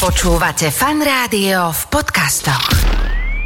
[0.00, 2.72] Počúvate fan rádio v podcastoch.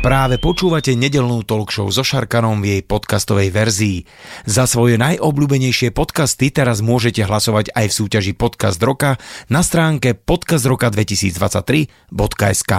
[0.06, 4.06] Práve počúvate nedelnú talk show so Šarkanom v jej podcastovej verzii.
[4.46, 9.19] Za svoje najobľúbenejšie podcasty teraz môžete hlasovať aj v súťaži Podcast Roka
[9.51, 12.73] na stránke podcastroka2023.sk.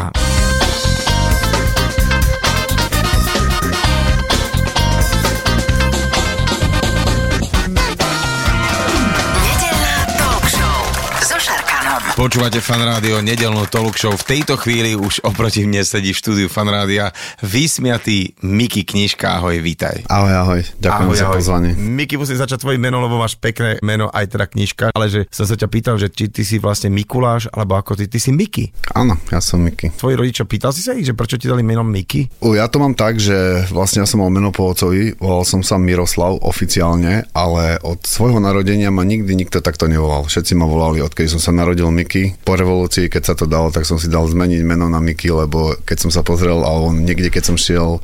[12.16, 14.16] Počúvate fan rádio, nedelnú talk show.
[14.16, 17.12] V tejto chvíli už oproti mne sedí v štúdiu fan rádia
[17.44, 19.35] vysmiatý Miki Knižka.
[19.35, 20.07] Ahoj, vítaj.
[20.07, 20.62] Ahoj, ahoj.
[20.80, 21.35] Ďakujem Ahoj, za ahoj.
[21.43, 21.71] pozvanie.
[21.76, 25.43] Miki, musím začať tvojim menom, lebo máš pekné meno, aj teda knižka, ale že som
[25.43, 28.71] sa ťa pýtal, že či ty si vlastne Mikuláš, alebo ako ty, ty si Miki.
[28.95, 29.91] Áno, ja som Miky.
[29.99, 32.32] Tvoji rodičia, pýtal si sa ich, že prečo ti dali meno Miki?
[32.40, 35.59] U, ja to mám tak, že vlastne ja som mal meno po ocovi, volal som
[35.59, 40.23] sa Miroslav oficiálne, ale od svojho narodenia ma nikdy nikto takto nevolal.
[40.32, 42.05] Všetci ma volali, odkedy som sa narodil Miky.
[42.45, 45.77] Po revolúcii, keď sa to dalo, tak som si dal zmeniť meno na Miky, lebo
[45.84, 48.02] keď som sa pozrel, alebo niekde, keď som šiel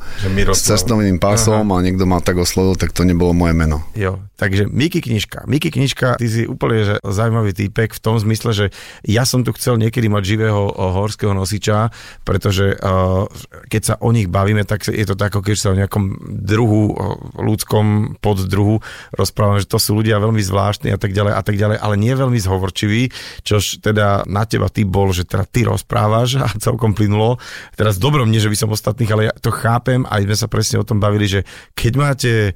[0.52, 3.82] s cestovným pásom a niekto ma tak oslovil, tak to nebolo moje meno.
[3.98, 5.44] Jo, takže Miki Knižka.
[5.50, 8.66] Miki Knižka, ty si úplne že zaujímavý týpek v tom zmysle, že
[9.06, 11.92] ja som tu chcel niekedy mať živého o, horského nosiča,
[12.26, 13.28] pretože uh,
[13.68, 16.04] keď sa o nich bavíme, tak je to tak, ako keď sa o nejakom
[16.42, 17.06] druhu, o
[17.40, 18.80] ľudskom poddruhu
[19.12, 22.12] rozprávame, že to sú ľudia veľmi zvláštni a tak ďalej a tak ďalej, ale nie
[22.12, 23.02] veľmi zhovorčiví,
[23.44, 23.91] čož teda
[24.26, 27.36] na teba ty bol, že teda ty rozprávaš a celkom plynulo.
[27.76, 30.76] Teraz dobrom, nie že by som ostatných, ale ja to chápem, aj sme sa presne
[30.80, 31.40] o tom bavili, že
[31.76, 32.52] keď máte e,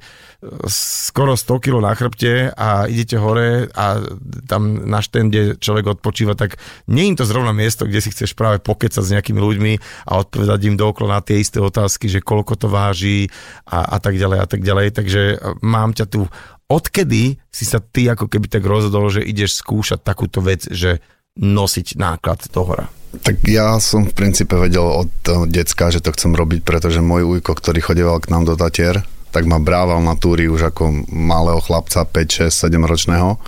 [0.69, 4.01] skoro 100 kg na chrbte a idete hore a
[4.45, 6.59] tam na štende človek odpočíva, tak
[6.91, 9.73] nie je to zrovna miesto, kde si chceš práve pokecať s nejakými ľuďmi
[10.11, 13.31] a odpovedať im dookola na tie isté otázky, že koľko to váži
[13.67, 14.87] a, a tak ďalej a tak ďalej.
[14.95, 16.27] Takže e, mám ťa tu.
[16.67, 20.99] Odkedy si sa ty ako keby tak rozhodol, že ideš skúšať takúto vec, že
[21.37, 22.87] nosiť náklad do hora?
[23.23, 25.09] Tak ja som v princípe vedel od
[25.47, 29.47] decka, že to chcem robiť, pretože môj ujko, ktorý chodieval k nám do Tatier, tak
[29.47, 33.39] ma brával na túry už ako malého chlapca, 5, 6, 7 ročného.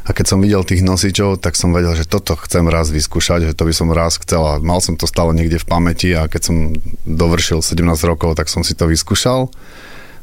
[0.00, 3.56] A keď som videl tých nosičov, tak som vedel, že toto chcem raz vyskúšať, že
[3.56, 4.42] to by som raz chcel.
[4.42, 6.56] A mal som to stále niekde v pamäti a keď som
[7.06, 9.52] dovršil 17 rokov, tak som si to vyskúšal.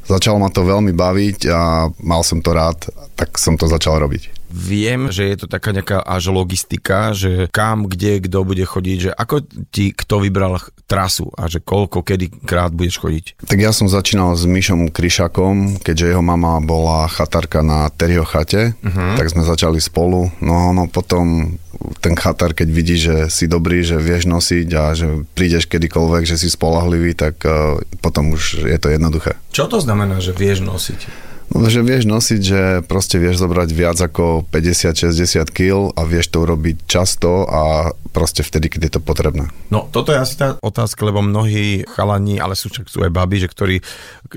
[0.07, 4.36] Začalo ma to veľmi baviť a mal som to rád, tak som to začal robiť.
[4.47, 9.11] Viem, že je to taká nejaká až logistika, že kam, kde, kto bude chodiť, že
[9.11, 13.25] ako ti kto vybral trasu a že koľko, kedy krát budeš chodiť.
[13.43, 18.71] Tak ja som začínal s Myšom Kryšakom, keďže jeho mama bola chatarka na Terrio chate,
[18.79, 19.19] uh-huh.
[19.19, 20.31] tak sme začali spolu.
[20.39, 21.59] No no potom
[21.99, 26.39] ten chatar, keď vidí, že si dobrý, že vieš nosiť a že prídeš kedykoľvek, že
[26.39, 29.37] si spolahlivý, tak uh, potom už je to jednoduché.
[29.51, 31.26] Čo to znamená, že vieš nosiť?
[31.55, 36.43] No, že vieš nosiť, že proste vieš zobrať viac ako 50-60 kg a vieš to
[36.43, 39.47] urobiť často a proste vtedy, keď je to potrebné.
[39.71, 43.45] No, toto je asi tá otázka, lebo mnohí chalani, ale sú, však sú aj baby,
[43.45, 43.75] že ktorí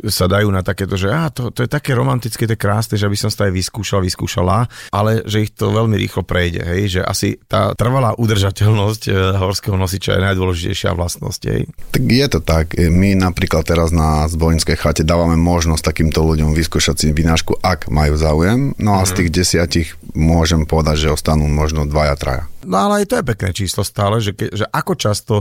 [0.06, 3.08] sa dajú na takéto, že á, to, to je také romantické, to je krásne, že
[3.08, 7.02] by som sa aj vyskúšal, vyskúšala, ale že ich to veľmi rýchlo prejde, hej, že
[7.02, 9.10] asi tá trvalá udržateľnosť e,
[9.40, 11.62] horského nosiča je najdôležitejšia vlastnosť, hej.
[11.90, 12.76] Tak je to tak.
[12.76, 18.20] My napríklad teraz na zbojinskej chate dávame možnosť takýmto ľuďom vyskúšať si vynášku, ak majú
[18.20, 18.76] záujem.
[18.76, 22.44] No a z tých desiatich môžem povedať, že ostanú možno dvaja, traja.
[22.68, 25.34] No ale aj to je pekné číslo stále, že, ke, že ako často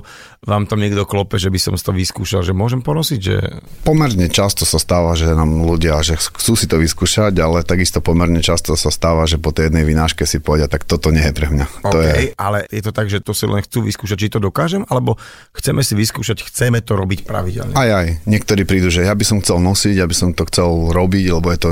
[0.48, 3.36] vám tam niekto klope, že by som to vyskúšal, že môžem ponosiť, že...
[3.84, 8.40] Pomerne často sa stáva, že nám ľudia, že chcú si to vyskúšať, ale takisto pomerne
[8.40, 11.48] často sa stáva, že po tej jednej vynáške si povedia, tak toto nie je pre
[11.52, 11.66] mňa.
[11.84, 14.40] OK, To je, ale je to tak, že to si len chcú vyskúšať, či to
[14.40, 15.20] dokážem, alebo
[15.52, 17.76] chceme si vyskúšať, chceme to robiť pravidelne.
[17.76, 20.96] aj aj, niektorí prídu, že ja by som chcel nosiť, ja by som to chcel
[20.96, 21.70] robiť, lebo je to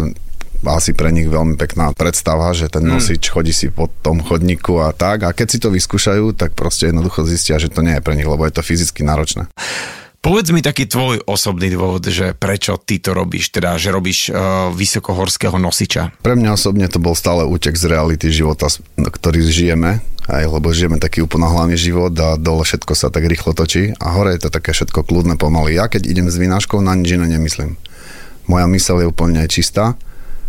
[0.65, 4.95] asi pre nich veľmi pekná predstava, že ten nosič chodí si po tom chodníku a
[4.95, 5.27] tak.
[5.27, 8.25] A keď si to vyskúšajú, tak proste jednoducho zistia, že to nie je pre nich,
[8.25, 9.45] lebo je to fyzicky náročné.
[10.17, 14.73] Povedz mi taký tvoj osobný dôvod, že prečo ty to robíš, teda že robíš uh,
[14.73, 16.19] vysokohorského nosiča.
[16.19, 20.99] Pre mňa osobne to bol stále útek z reality života, ktorý žijeme, aj, lebo žijeme
[20.99, 24.75] taký úplnohlavný život a dole všetko sa tak rýchlo točí a hore je to také
[24.75, 25.79] všetko kľudné pomaly.
[25.79, 27.79] Ja keď idem s vynáškou, na nič iné nemyslím.
[28.51, 29.95] Moja myseľ je úplne čistá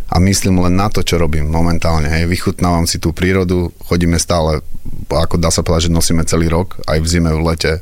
[0.08, 2.08] a myslím len na to, čo robím momentálne.
[2.08, 2.32] Hej.
[2.32, 4.64] Vychutnávam si tú prírodu, chodíme stále,
[5.12, 7.72] ako dá sa povedať, že nosíme celý rok, aj v zime, v lete.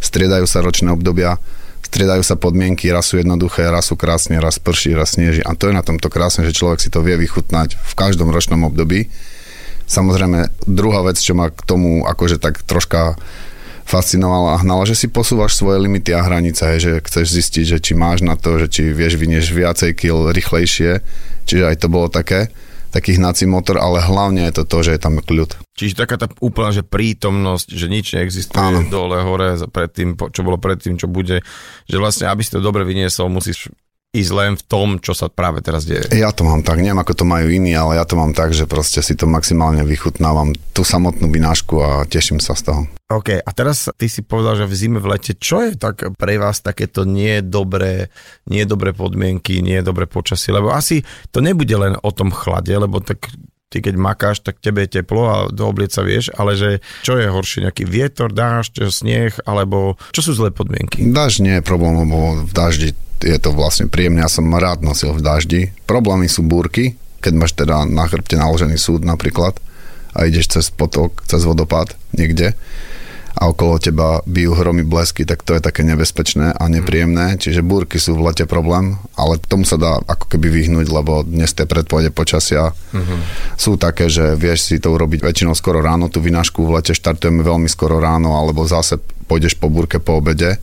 [0.00, 1.36] Striedajú sa ročné obdobia,
[1.84, 5.44] striedajú sa podmienky, raz sú jednoduché, raz sú krásne, raz prší, raz sneží.
[5.44, 8.64] A to je na tomto krásne, že človek si to vie vychutnať v každom ročnom
[8.64, 9.12] období.
[9.86, 13.20] Samozrejme, druhá vec, čo ma k tomu akože tak troška
[13.86, 17.92] fascinovala a hnala, že si posúvaš svoje limity a hranice, že chceš zistiť, že či
[17.94, 21.00] máš na to, že či vieš vynieš viacej kil rýchlejšie,
[21.46, 22.50] čiže aj to bolo také,
[22.90, 25.54] taký hnací motor, ale hlavne je to to, že je tam kľud.
[25.78, 28.90] Čiže taká tá úplná, že prítomnosť, že nič neexistuje Áno.
[28.90, 31.44] dole, hore, predtým, po- čo bolo predtým, čo bude.
[31.86, 33.70] Že vlastne, aby si to dobre vyniesol, musíš
[34.16, 36.08] ísť len v tom, čo sa práve teraz deje.
[36.16, 38.64] Ja to mám tak, neviem ako to majú iní, ale ja to mám tak, že
[38.64, 42.82] proste si to maximálne vychutnávam tú samotnú vinášku a teším sa z toho.
[43.06, 46.42] OK, a teraz ty si povedal, že v zime, v lete, čo je tak pre
[46.42, 48.10] vás takéto nie dobré,
[48.50, 52.98] nie dobré podmienky, nie dobré počasie, lebo asi to nebude len o tom chlade, lebo
[52.98, 53.30] tak
[53.66, 56.70] ty keď makáš, tak tebe je teplo a do oblieca vieš, ale že
[57.02, 61.02] čo je horšie, nejaký vietor, dážď, sneh, alebo čo sú zlé podmienky?
[61.02, 64.22] Dažď nie je problém, lebo v daždi je to vlastne príjemné.
[64.22, 65.60] Ja som rád nosil v daždi.
[65.88, 69.58] Problémy sú búrky, keď máš teda na chrbte naložený súd napríklad
[70.14, 72.54] a ideš cez potok, cez vodopád niekde
[73.36, 77.36] a okolo teba bijú hromy blesky, tak to je také nebezpečné a nepríjemné.
[77.36, 81.52] Čiže búrky sú v lete problém, ale tomu sa dá ako keby vyhnúť, lebo dnes
[81.52, 82.72] tie predpovede počasia
[83.60, 87.44] sú také, že vieš si to urobiť väčšinou skoro ráno, tú vynášku v lete štartujeme
[87.44, 88.96] veľmi skoro ráno, alebo zase
[89.28, 90.56] pôjdeš po búrke po obede.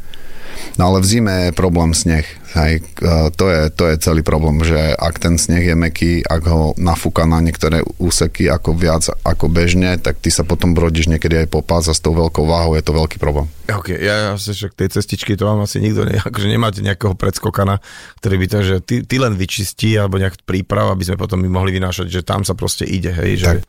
[0.81, 2.25] No ale v zime je problém sneh.
[2.53, 2.85] Hej,
[3.33, 7.25] to, je, to je celý problém, že ak ten sneh je meký, ak ho nafúka
[7.25, 11.65] na niektoré úseky ako viac ako bežne, tak ty sa potom brodíš niekedy aj po
[11.65, 13.49] pás a s tou veľkou váhou je to veľký problém.
[13.73, 17.81] OK, ja, ja však tej cestičky to vám asi nikto ne, akože nemáte nejakého predskokana,
[18.21, 21.49] ktorý by to, že ty, ty len vyčistí alebo nejak príprav, aby sme potom my
[21.49, 23.49] mohli vynášať, že tam sa proste ide, hej, že...
[23.49, 23.65] Tak.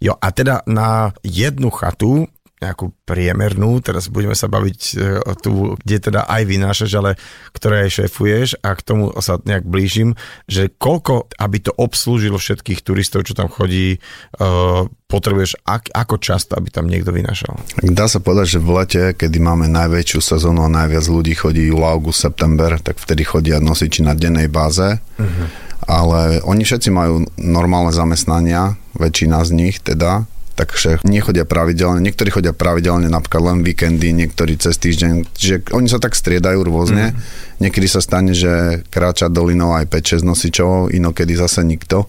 [0.00, 2.24] Jo, a teda na jednu chatu,
[2.60, 7.16] nejakú priemernú, teraz budeme sa baviť e, o tú, kde teda aj vynášaš, ale
[7.56, 10.12] ktoré aj šéfuješ a k tomu sa nejak blížim,
[10.44, 13.96] že koľko, aby to obslúžilo všetkých turistov, čo tam chodí,
[14.40, 17.58] uh, potrebuješ, ak, ako často, aby tam niekto vynášal?
[17.82, 21.82] Dá sa povedať, že v lete, kedy máme najväčšiu sezónu a najviac ľudí chodí júl,
[21.82, 25.02] august, september, tak vtedy chodia nosiči na dennej báze.
[25.18, 25.46] Uh-huh.
[25.88, 30.28] Ale oni všetci majú normálne zamestnania, väčšina z nich teda,
[30.60, 35.96] takže nechodia pravidelne, niektorí chodia pravidelne napríklad len víkendy, niektorí cez týždeň, že oni sa
[35.96, 37.16] tak striedajú rôzne.
[37.16, 37.16] Mm.
[37.64, 42.04] Niekedy sa stane, že kráča dolinou aj 5-6 nosičov, inokedy zase nikto.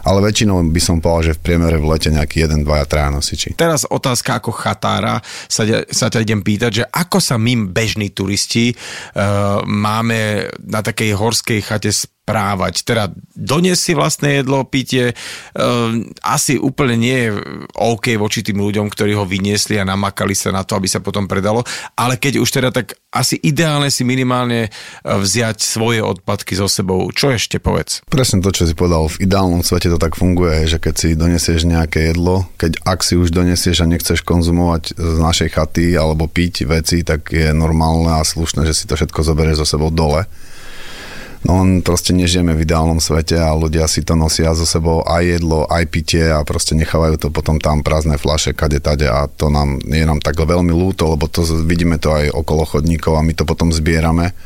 [0.00, 3.48] Ale väčšinou by som povedal, že v priemere v lete nejaký 1, 2, 3 nosiči.
[3.60, 8.72] Teraz otázka ako chatára, sa, sa ťa idem pýtať, že ako sa my bežní turisti
[8.72, 11.92] uh, máme na takej horskej chate
[12.30, 12.86] správať.
[12.86, 15.90] Teda doniesť si vlastné jedlo, pitie, uh,
[16.22, 17.30] asi úplne nie je
[17.74, 21.26] OK voči tým ľuďom, ktorí ho vyniesli a namakali sa na to, aby sa potom
[21.26, 21.66] predalo,
[21.98, 27.10] ale keď už teda tak asi ideálne si minimálne uh, vziať svoje odpadky so sebou.
[27.10, 28.06] Čo ešte povedz?
[28.06, 31.66] Presne to, čo si povedal, v ideálnom svete to tak funguje, že keď si donesieš
[31.66, 36.70] nejaké jedlo, keď ak si už donesieš a nechceš konzumovať z našej chaty alebo piť
[36.70, 40.30] veci, tak je normálne a slušné, že si to všetko zoberieš so sebou dole.
[41.40, 45.40] No len proste nežijeme v ideálnom svete a ľudia si to nosia so sebou aj
[45.40, 49.48] jedlo, aj pitie a proste nechávajú to potom tam prázdne flaše kade tade a to
[49.48, 53.32] nám, je nám tak veľmi ľúto, lebo to vidíme to aj okolo chodníkov a my
[53.32, 54.36] to potom zbierame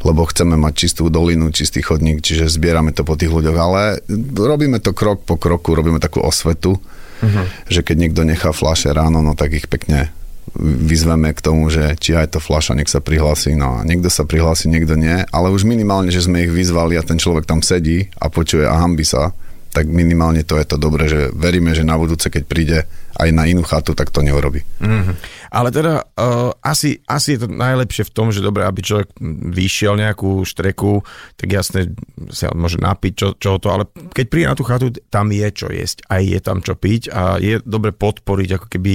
[0.00, 4.00] lebo chceme mať čistú dolinu, čistý chodník, čiže zbierame to po tých ľuďoch, ale
[4.32, 6.80] robíme to krok po kroku, robíme takú osvetu,
[7.20, 7.44] uh-huh.
[7.68, 10.08] že keď niekto nechá flaše ráno, no tak ich pekne
[10.58, 13.54] vyzveme k tomu, že či aj to fľaša, nech sa prihlási.
[13.54, 17.06] No a niekto sa prihlási, niekto nie, ale už minimálne, že sme ich vyzvali a
[17.06, 19.30] ten človek tam sedí a počuje a hambi sa,
[19.70, 22.78] tak minimálne to je to dobré, že veríme, že na budúce, keď príde
[23.20, 24.64] aj na inú chatu, tak to neurobi.
[24.80, 25.14] Mm-hmm.
[25.52, 29.12] Ale teda uh, asi, asi je to najlepšie v tom, že dobre, aby človek
[29.52, 31.04] vyšiel nejakú štreku,
[31.36, 31.92] tak jasne
[32.32, 33.84] sa môže napiť čo, čo to, ale
[34.14, 37.36] keď príde na tú chatu, tam je čo jesť, aj je tam čo piť a
[37.36, 38.94] je dobre podporiť ako keby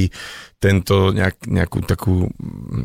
[0.65, 2.15] tento nejak, nejakú takú,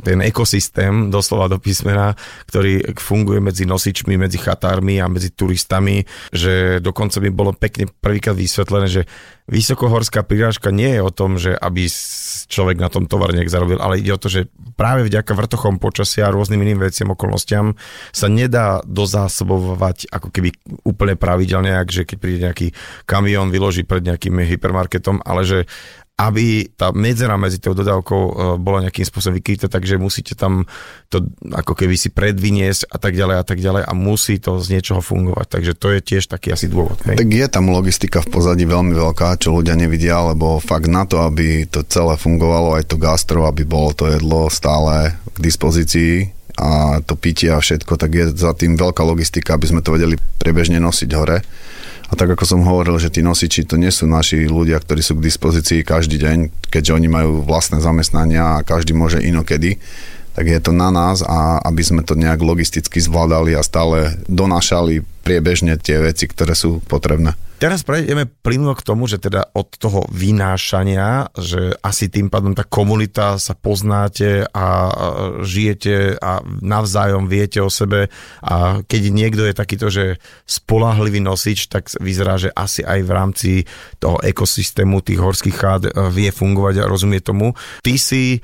[0.04, 2.12] ten ekosystém doslova do písmena,
[2.50, 6.04] ktorý funguje medzi nosičmi, medzi chatármi a medzi turistami,
[6.34, 9.02] že dokonca by bolo pekne prvýkrát vysvetlené, že
[9.50, 11.86] vysokohorská prirážka nie je o tom, že aby
[12.50, 16.26] človek na tom tovar nejak zarobil, ale ide o to, že práve vďaka vrtochom počasia
[16.26, 17.78] a rôznym iným veciam, okolnostiam
[18.10, 20.50] sa nedá dozásobovať ako keby
[20.82, 22.66] úplne pravidelne, že keď príde nejaký
[23.06, 25.58] kamión, vyloží pred nejakým hypermarketom, ale že
[26.20, 30.68] aby tá medzera medzi tou dodávkou e, bola nejakým spôsobom vykrytá, takže musíte tam
[31.08, 34.76] to ako keby si predviniesť a tak ďalej a tak ďalej a musí to z
[34.76, 35.46] niečoho fungovať.
[35.48, 37.00] Takže to je tiež taký asi dôvod.
[37.08, 37.16] Hej?
[37.16, 41.24] Tak je tam logistika v pozadí veľmi veľká, čo ľudia nevidia, lebo fakt na to,
[41.24, 47.00] aby to celé fungovalo, aj to gastro, aby bolo to jedlo stále k dispozícii a
[47.00, 50.76] to pitie a všetko, tak je za tým veľká logistika, aby sme to vedeli priebežne
[50.76, 51.40] nosiť hore.
[52.10, 55.14] A tak ako som hovoril, že tí nosiči to nie sú naši ľudia, ktorí sú
[55.18, 59.78] k dispozícii každý deň, keďže oni majú vlastné zamestnania a každý môže inokedy,
[60.34, 65.06] tak je to na nás a aby sme to nejak logisticky zvládali a stále donášali
[65.22, 67.38] priebežne tie veci, ktoré sú potrebné.
[67.60, 72.64] Teraz prejdeme plynulo k tomu, že teda od toho vynášania, že asi tým pádom tá
[72.64, 74.88] komunita sa poznáte a
[75.44, 78.08] žijete a navzájom viete o sebe
[78.40, 80.16] a keď niekto je takýto, že
[80.48, 83.50] spolahlivý nosič, tak vyzerá, že asi aj v rámci
[84.00, 87.52] toho ekosystému tých horských chát e, vie fungovať a rozumie tomu.
[87.84, 88.40] Ty si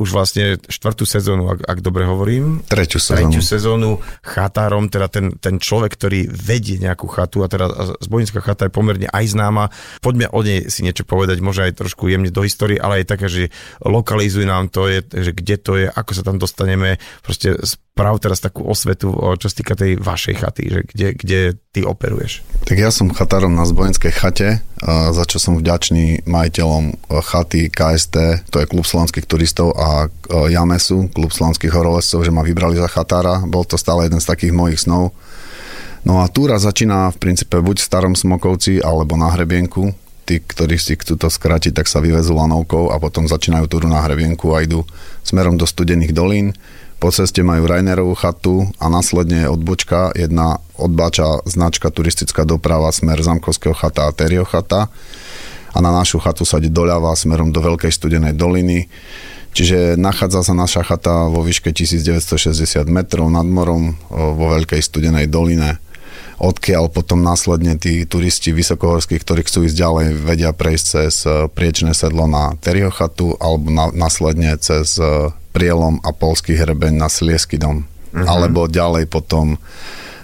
[0.00, 2.64] už vlastne štvrtú sezónu, ak, ak dobre hovorím.
[2.64, 3.28] Treťu sezónu.
[3.28, 3.90] Treťu sezónu
[4.24, 7.68] chatárom, teda ten, ten človek, ktorý vedie nejakú chatu a teda
[8.00, 9.68] zbojnická chata je pomerne aj známa.
[10.00, 13.26] Poďme o nej si niečo povedať, možno aj trošku jemne do histórie, ale aj také,
[13.28, 13.42] že
[13.84, 17.60] lokalizuj nám to, je, že kde to je, ako sa tam dostaneme, proste
[18.00, 22.40] sprav teraz takú osvetu, čo sa týka tej vašej chaty, že kde, kde ty operuješ.
[22.64, 28.48] Tak ja som chatárom na zbojenskej chate, za čo som vďačný majiteľom e, chaty KST,
[28.48, 30.08] to je klub slovenských turistov a e,
[30.52, 33.42] Jamesu, klub slovenských horolescov, že ma vybrali za chatára.
[33.44, 35.14] Bol to stále jeden z takých mojich snov.
[36.06, 39.92] No a túra začína v princípe buď v starom Smokovci alebo na hrebienku.
[40.24, 44.00] Tí, ktorí si chcú to skrátiť, tak sa vyvezú lanovkou a potom začínajú túru na
[44.00, 44.86] hrebienku a idú
[45.26, 46.56] smerom do studených dolín
[47.00, 53.72] po ceste majú Rainerovú chatu a následne odbočka jedna odbáča značka turistická doprava smer Zamkovského
[53.72, 54.92] chata a Terio chata
[55.72, 58.92] a na našu chatu sa ide doľava smerom do Veľkej studenej doliny.
[59.50, 65.82] Čiže nachádza sa naša chata vo výške 1960 metrov nad morom vo Veľkej studenej doline
[66.40, 71.14] odkiaľ potom následne tí turisti vysokohorskí, ktorí chcú ísť ďalej, vedia prejsť cez
[71.52, 74.96] priečné sedlo na Terio chatu alebo na, následne cez
[75.52, 77.84] prielom a polský hrebeň na Sliesky dom.
[77.84, 78.26] Uh-huh.
[78.26, 79.60] Alebo ďalej potom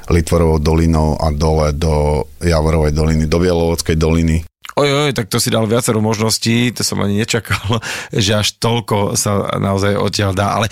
[0.06, 4.46] Litvorovou dolinou a dole do Javorovej doliny, do Bielovodskej doliny.
[4.76, 7.80] Oj, oj, tak to si dal viacero možností, to som ani nečakal,
[8.12, 10.68] že až toľko sa naozaj odtiaľ dá, ale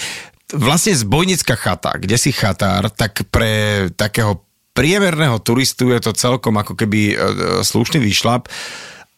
[0.52, 4.44] vlastne zbojnická chata, kde si chatár, tak pre takého
[4.76, 7.16] priemerného turistu je to celkom ako keby e,
[7.62, 8.50] slušný výšlap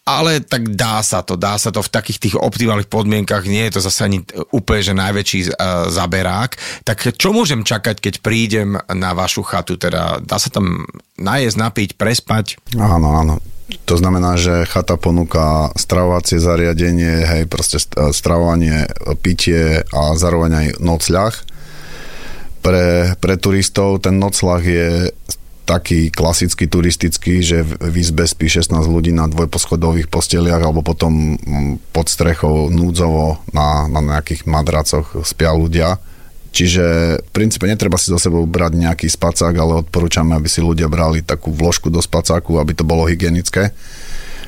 [0.06, 3.74] ale tak dá sa to, dá sa to v takých tých optimálnych podmienkach, nie je
[3.74, 4.22] to zase ani
[4.54, 6.54] úplne, že najväčší uh, zaberák.
[6.86, 9.74] Tak čo môžem čakať, keď prídem na vašu chatu?
[9.74, 10.86] Teda dá sa tam
[11.18, 12.62] najesť, napiť, prespať?
[12.78, 13.42] Áno, áno.
[13.66, 17.82] To znamená, že chata ponúka stravovacie zariadenie, hej, proste
[18.14, 18.86] stravovanie,
[19.18, 21.34] pitie a zároveň aj nocľah.
[22.62, 22.86] Pre,
[23.18, 24.90] pre turistov ten nocľah je
[25.66, 31.90] taký klasický turistický, že v izbe spí 16 ľudí na dvojposchodových posteliach alebo potom mm,
[31.90, 35.98] pod strechou núdzovo na, na nejakých madracoch spia ľudia.
[36.56, 36.84] Čiže
[37.20, 41.20] v princípe netreba si do sebou brať nejaký spacák, ale odporúčame, aby si ľudia brali
[41.20, 43.76] takú vložku do spacáku, aby to bolo hygienické.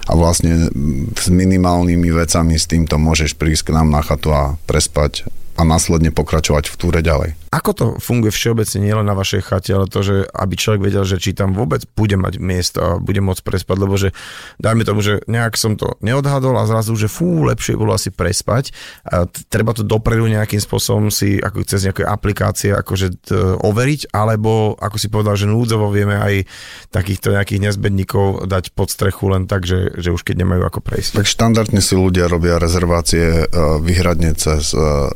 [0.08, 4.56] A vlastne mm, s minimálnymi vecami s týmto môžeš prísť k nám na chatu a
[4.64, 7.34] prespať a následne pokračovať v túre ďalej.
[7.50, 11.18] Ako to funguje všeobecne nielen na vašej chate, ale to, že aby človek vedel, že
[11.18, 14.14] či tam vôbec bude mať miesto a bude môcť prespať, lebo že
[14.62, 18.70] dajme tomu, že nejak som to neodhadol a zrazu, že fú, lepšie bolo asi prespať.
[19.02, 24.78] A treba to dopredu nejakým spôsobom si ako cez nejaké aplikácie akože t- overiť, alebo
[24.78, 26.46] ako si povedal, že núdzovo vieme aj
[26.94, 31.18] takýchto nejakých nezbedníkov dať pod strechu len tak, že, že už keď nemajú ako prejsť.
[31.18, 35.10] Tak štandardne si ľudia robia rezervácie uh, vyhradne cez uh,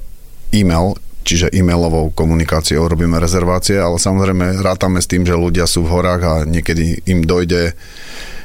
[0.52, 0.94] e-mail,
[1.24, 6.22] čiže e-mailovou komunikáciou robíme rezervácie, ale samozrejme rátame s tým, že ľudia sú v horách
[6.22, 7.74] a niekedy im dojde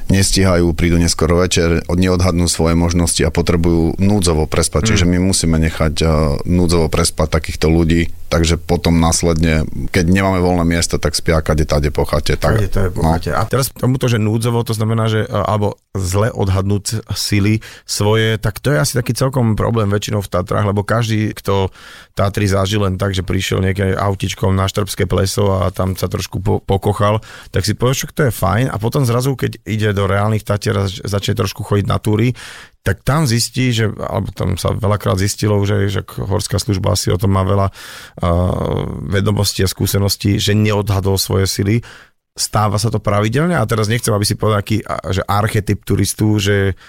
[0.08, 4.82] nestíhajú, prídu neskoro večer, neodhadnú svoje možnosti a potrebujú núdzovo prespať.
[4.84, 4.88] Mm.
[4.88, 6.10] Čiže my musíme nechať uh,
[6.48, 11.92] núdzovo prespať takýchto ľudí, takže potom následne, keď nemáme voľné miesto, tak spia kade tade
[11.92, 12.40] po chate.
[12.40, 13.16] Tak, kade to je po no.
[13.16, 13.32] chate.
[13.36, 18.64] A teraz tomuto, že núdzovo, to znamená, že uh, alebo zle odhadnúť sily svoje, tak
[18.64, 21.74] to je asi taký celkom problém väčšinou v Tatrách, lebo každý, kto
[22.18, 26.42] Tatry zažil len tak, že prišiel nejaké autičkom na Štrbské pleso a tam sa trošku
[26.42, 27.22] po, pokochal,
[27.54, 28.74] tak si povie, že to je fajn.
[28.74, 32.34] A potom zrazu, keď ide do reálnych Tatier a začne trošku chodiť na túry,
[32.82, 37.20] tak tam zistí, že, alebo tam sa veľakrát zistilo, že, že horská služba asi o
[37.22, 41.86] tom má veľa uh, vedomostí a skúseností, že neodhadol svoje sily.
[42.34, 43.54] Stáva sa to pravidelne?
[43.54, 44.82] A teraz nechcem, aby si povedal aký,
[45.12, 46.80] že archetyp turistu, že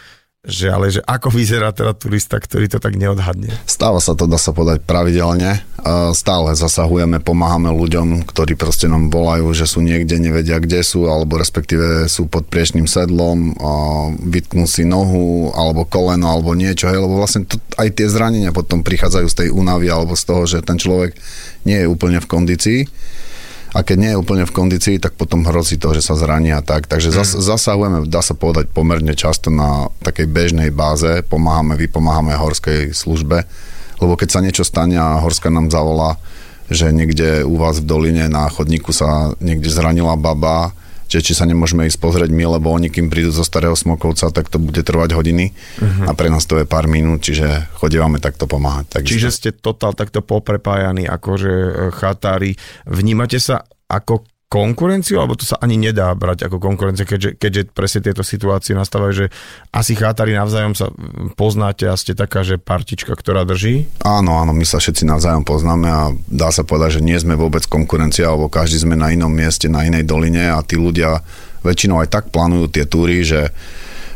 [0.46, 3.50] že ale že ako vyzerá teda turista, ktorý to tak neodhadne?
[3.66, 5.66] Stáva sa to, dá sa povedať, pravidelne.
[6.14, 11.42] Stále zasahujeme, pomáhame ľuďom, ktorí proste nám volajú, že sú niekde, nevedia kde sú, alebo
[11.42, 13.58] respektíve sú pod priešným sedlom,
[14.22, 18.86] vytknú si nohu, alebo koleno, alebo niečo, hej, lebo vlastne to, aj tie zranenia potom
[18.86, 21.18] prichádzajú z tej únavy, alebo z toho, že ten človek
[21.66, 22.80] nie je úplne v kondícii
[23.76, 26.64] a keď nie je úplne v kondícii, tak potom hrozí to, že sa zrania a
[26.64, 26.88] tak.
[26.88, 27.44] Takže zas, mm.
[27.44, 33.44] zasahujeme, dá sa povedať, pomerne často na takej bežnej báze, pomáhame, vypomáhame horskej službe,
[34.00, 36.16] lebo keď sa niečo stane a horska nám zavolá,
[36.68, 40.72] že niekde u vás v doline na chodníku sa niekde zranila baba,
[41.08, 44.52] že či sa nemôžeme ísť pozrieť my, lebo oni, kým prídu zo starého Smokovca, tak
[44.52, 46.06] to bude trvať hodiny uh-huh.
[46.06, 49.00] a pre nás to je pár minút, čiže chodívame takto pomáhať.
[49.00, 49.12] Takisto.
[49.16, 51.52] Čiže ste totál takto poprepájaní, akože
[51.96, 52.54] chatári.
[52.84, 58.00] Vnímate sa ako konkurenciu, alebo to sa ani nedá brať ako konkurencia, keďže, keďže presne
[58.00, 59.26] tieto situácie nastávajú, že
[59.76, 60.88] asi chátári navzájom sa
[61.36, 63.84] poznáte a ste taká, že partička, ktorá drží?
[64.00, 67.68] Áno, áno, my sa všetci navzájom poznáme a dá sa povedať, že nie sme vôbec
[67.68, 71.20] konkurencia, alebo každý sme na inom mieste, na inej doline a tí ľudia
[71.60, 73.52] väčšinou aj tak plánujú tie túry, že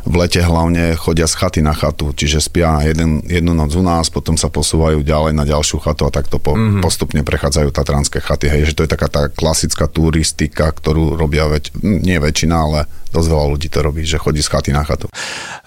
[0.02, 4.10] v lete hlavne chodia z chaty na chatu, čiže spia jeden, jednu noc u nás,
[4.10, 6.82] potom sa posúvajú ďalej na ďalšiu chatu a takto po, mm-hmm.
[6.82, 8.50] postupne prechádzajú tatranské chaty.
[8.50, 12.80] Hej, že to je taká tá klasická turistika, ktorú robia väč- nie väčšina, ale
[13.12, 15.06] dosť veľa ľudí to robí, že chodí z chaty na chatu.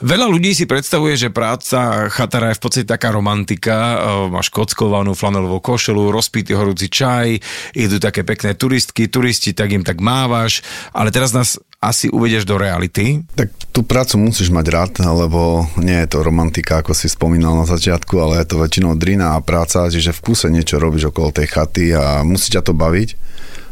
[0.02, 4.02] Veľa ľudí si predstavuje, že práca chatara je v podstate taká romantika.
[4.34, 7.38] Máš kockovanú flanelovú košelu, rozpitý horúci čaj,
[7.78, 12.58] idú také pekné turistky, turisti, tak im tak mávaš, ale teraz nás asi uvedieš do
[12.58, 13.22] reality.
[13.38, 17.70] Tak tú prácu musíš mať rád, lebo nie je to romantika, ako si spomínal na
[17.70, 21.48] začiatku, ale je to väčšinou drina a práca, čiže v kuse niečo robíš okolo tej
[21.54, 23.10] chaty a musí ťa to baviť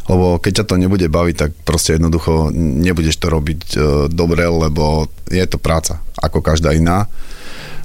[0.04, 3.78] lebo keď ťa to nebude baviť, tak proste jednoducho nebudeš to robiť e,
[4.12, 7.08] dobre, lebo je to práca, ako každá iná.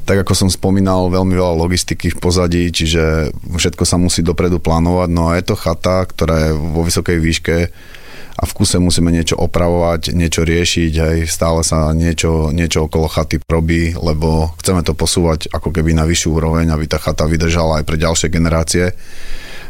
[0.03, 5.09] Tak ako som spomínal, veľmi veľa logistiky v pozadí, čiže všetko sa musí dopredu plánovať,
[5.13, 7.57] no a je to chata, ktorá je vo vysokej výške,
[8.39, 13.43] a v kuse musíme niečo opravovať, niečo riešiť, aj stále sa niečo, niečo okolo chaty
[13.43, 17.85] robí, lebo chceme to posúvať ako keby na vyššiu úroveň, aby tá chata vydržala aj
[17.85, 18.95] pre ďalšie generácie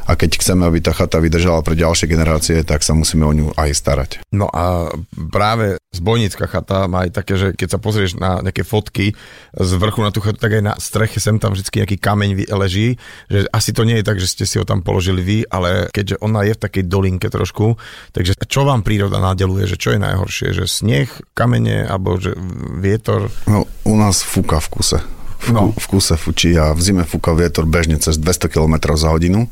[0.08, 3.46] a keď chceme, aby tá chata vydržala pre ďalšie generácie, tak sa musíme o ňu
[3.60, 4.10] aj starať.
[4.32, 9.12] No a práve zbojnická chata má aj také, že keď sa pozrieš na nejaké fotky
[9.52, 12.96] z vrchu na tú chatu, tak aj na streche sem tam vždy nejaký kameň leží,
[13.28, 16.24] že asi to nie je tak, že ste si ho tam položili vy, ale keďže
[16.24, 17.76] ona je v takej dolinke trošku,
[18.16, 22.32] takže čo vám príroda nadeluje, že čo je najhoršie, že sneh, kamene alebo že
[22.80, 23.28] vietor?
[23.44, 24.98] No, u nás fúka v kuse.
[25.38, 25.70] V, no.
[25.70, 29.46] v kuse fučí a v zime fúka vietor bežne cez 200 km za hodinu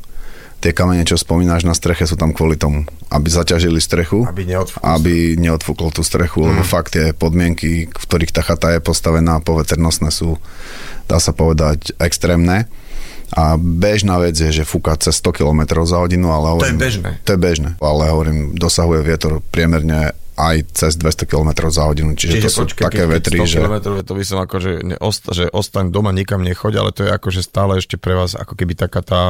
[0.57, 4.85] tie kamene, čo spomínaš na streche, sú tam kvôli tomu, aby zaťažili strechu, aby neodfúkol,
[4.89, 6.47] aby neodfúkol tú strechu, mm.
[6.49, 10.41] lebo fakt tie podmienky, v ktorých tá chata je postavená, poveternostné sú,
[11.05, 12.65] dá sa povedať, extrémne.
[13.27, 16.85] A bežná vec je, že fúka cez 100 km za hodinu, ale hovorím, to je
[16.87, 17.09] bežné.
[17.27, 22.13] To je bežné, ale hovorím, dosahuje vietor priemerne aj cez 200 km za hodinu.
[22.13, 23.57] Čiže, Čiže to sú počkej, také vetry, 100 že...
[23.57, 27.11] km, to by som ako, že, neosta, že ostaň doma, nikam nechoď, ale to je
[27.11, 29.21] ako, že stále ešte pre vás ako keby taká tá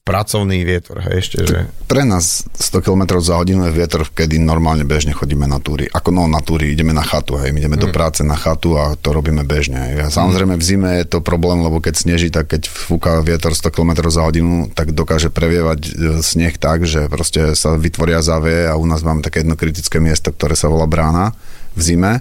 [0.00, 1.58] pracovný vietor, hej, ešte, že...
[1.86, 5.86] Pre nás 100 km za hodinu je vietor, kedy normálne bežne chodíme na túry.
[5.86, 7.84] Ako no na túry, ideme na chatu, hej, ideme mm.
[7.84, 9.78] do práce na chatu a to robíme bežne.
[9.78, 9.94] Hej.
[10.02, 13.70] A samozrejme v zime je to problém, lebo keď sneží, tak keď fúka vietor 100
[13.70, 15.90] km za hodinu, tak dokáže previevať e,
[16.24, 20.32] sneh tak, že proste sa vytvoria závie a u nás máme také jedno kritické miesto,
[20.32, 21.36] ktoré sa volá brána
[21.74, 22.12] v zime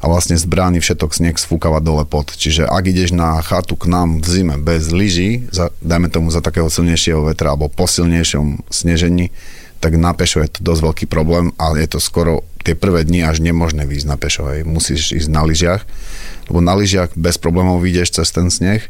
[0.00, 2.32] a vlastne z brány všetok sneh sfúkava dole pod.
[2.32, 6.44] Čiže ak ideš na chatu k nám v zime bez lyží, za, dajme tomu za
[6.44, 9.32] takého silnejšieho vetra alebo posilnejšom snežení,
[9.82, 13.26] tak na pešo je to dosť veľký problém a je to skoro tie prvé dni
[13.26, 14.46] až nemožné výjsť na pešo.
[14.46, 14.62] Hej.
[14.62, 15.82] Musíš ísť na lyžiach,
[16.46, 18.86] lebo na lyžiach bez problémov vyjdeš cez ten sneh,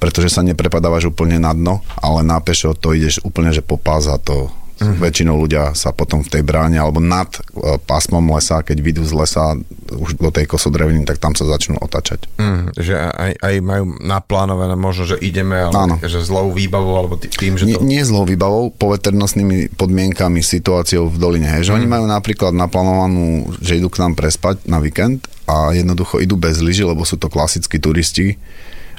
[0.00, 4.08] pretože sa neprepadávaš úplne na dno, ale na pešo to ideš úplne, že po pás
[4.08, 5.00] a to Mm-hmm.
[5.00, 9.16] Väčšinou ľudia sa potom v tej bráne alebo nad e, pásmom lesa, keď vidú z
[9.16, 9.56] lesa
[9.88, 12.28] už do tej kosodreviny, tak tam sa začnú otačať.
[12.36, 15.96] Mm, že aj, aj majú naplánované možno, že ideme, ale Áno.
[16.04, 17.80] že zlou výbavou alebo tým, že to...
[17.80, 21.48] Nie, nie zlou výbavou, poveternostnými podmienkami, situáciou v doline.
[21.48, 21.78] Hej, že mm.
[21.80, 26.60] oni majú napríklad naplánovanú, že idú k nám prespať na víkend a jednoducho idú bez
[26.60, 28.36] lyži, lebo sú to klasickí turisti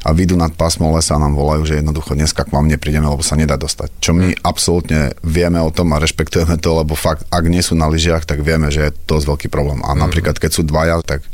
[0.04, 3.26] a vyjdú nad pásmo lesa a nám volajú, že jednoducho dneska k vám neprídeme, lebo
[3.26, 3.90] sa nedá dostať.
[4.02, 7.90] Čo my absolútne vieme o tom a rešpektujeme to, lebo fakt, ak nie sú na
[7.90, 9.82] lyžiach, tak vieme, že je to dosť veľký problém.
[9.82, 10.00] A mm.
[10.00, 11.26] napríklad, keď sú dvaja, tak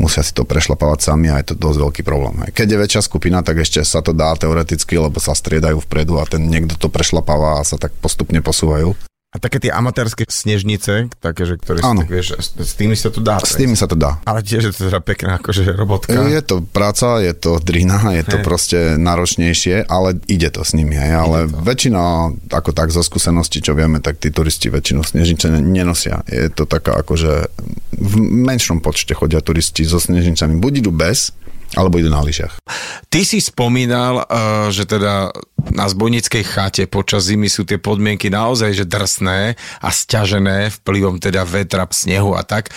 [0.00, 2.48] musia si to prešlapávať sami a je to dosť veľký problém.
[2.50, 6.26] Keď je väčšia skupina, tak ešte sa to dá teoreticky, lebo sa striedajú vpredu a
[6.26, 9.11] ten niekto to prešlapáva a sa tak postupne posúvajú.
[9.32, 13.24] A také tie amatérske snežnice, také, že, ktoré sú, tak vieš, s tými sa to
[13.24, 13.40] dá.
[13.40, 14.20] S tými sa to dá.
[14.28, 16.12] Ale tiež je to teda pekná akože robotka.
[16.12, 18.44] Je to práca, je to drina, je to hey.
[18.44, 21.00] proste náročnejšie, ale ide to s nimi.
[21.00, 21.16] Hej.
[21.16, 26.20] Ale väčšina, ako tak zo skúsenosti, čo vieme, tak tí turisti väčšinu snežnice nenosia.
[26.28, 27.48] Je to taká akože
[27.96, 30.60] v menšom počte chodia turisti so snežnicami.
[30.60, 31.32] Buď idú bez,
[31.76, 32.60] alebo idú na lyžiach.
[33.08, 35.32] Ty si spomínal, uh, že teda
[35.72, 41.46] na zbojnickej chate počas zimy sú tie podmienky naozaj že drsné a stiažené vplyvom teda
[41.48, 42.72] vetra, snehu a tak.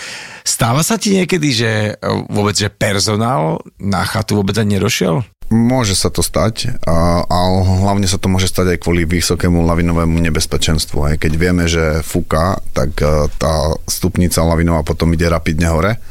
[0.46, 5.24] Stáva sa ti niekedy, že uh, vôbec, že personál na chatu vôbec ani nedošiel?
[5.46, 10.18] Môže sa to stať, a, a hlavne sa to môže stať aj kvôli vysokému lavinovému
[10.18, 10.98] nebezpečenstvu.
[11.06, 16.02] Aj keď vieme, že fúka, tak e, tá stupnica lavinová potom ide rapidne hore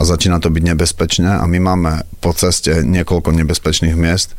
[0.00, 1.92] a začína to byť nebezpečné a my máme
[2.24, 4.32] po ceste niekoľko nebezpečných miest,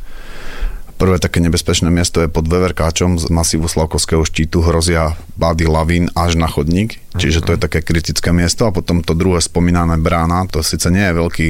[1.02, 6.38] Prvé také nebezpečné miesto je pod Veverkáčom z masívu Slavkovského štítu hrozia bády lavín až
[6.38, 8.70] na chodník, čiže to je také kritické miesto.
[8.70, 11.48] A potom to druhé spomínané brána, to síce nie je veľký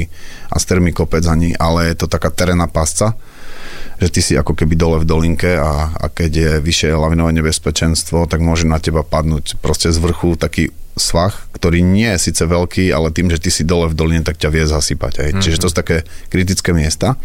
[0.49, 3.13] a strmý kopec ani, ale je to taká terénna pásca,
[4.01, 8.25] že ty si ako keby dole v dolinke a, a keď je vyššie lavinové nebezpečenstvo,
[8.25, 12.93] tak môže na teba padnúť proste z vrchu taký svah, ktorý nie je síce veľký,
[12.93, 15.13] ale tým, že ty si dole v doline, tak ťa vie zasypať.
[15.19, 15.29] Aj.
[15.33, 15.43] Mm-hmm.
[15.43, 17.17] Čiže to sú také kritické miesta.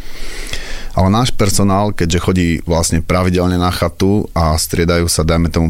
[0.97, 5.69] Ale náš personál, keďže chodí vlastne pravidelne na chatu a striedajú sa, dajme tomu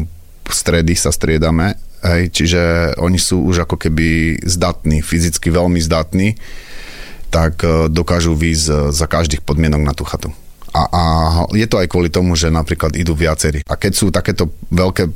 [0.49, 2.61] stredy sa striedame, hej, čiže
[2.97, 6.39] oni sú už ako keby zdatní, fyzicky veľmi zdatní,
[7.29, 10.33] tak e, dokážu výjsť e, za každých podmienok na tú chatu.
[10.73, 11.01] A, a
[11.53, 13.65] je to aj kvôli tomu, že napríklad idú viacerí.
[13.65, 15.09] A keď sú takéto veľké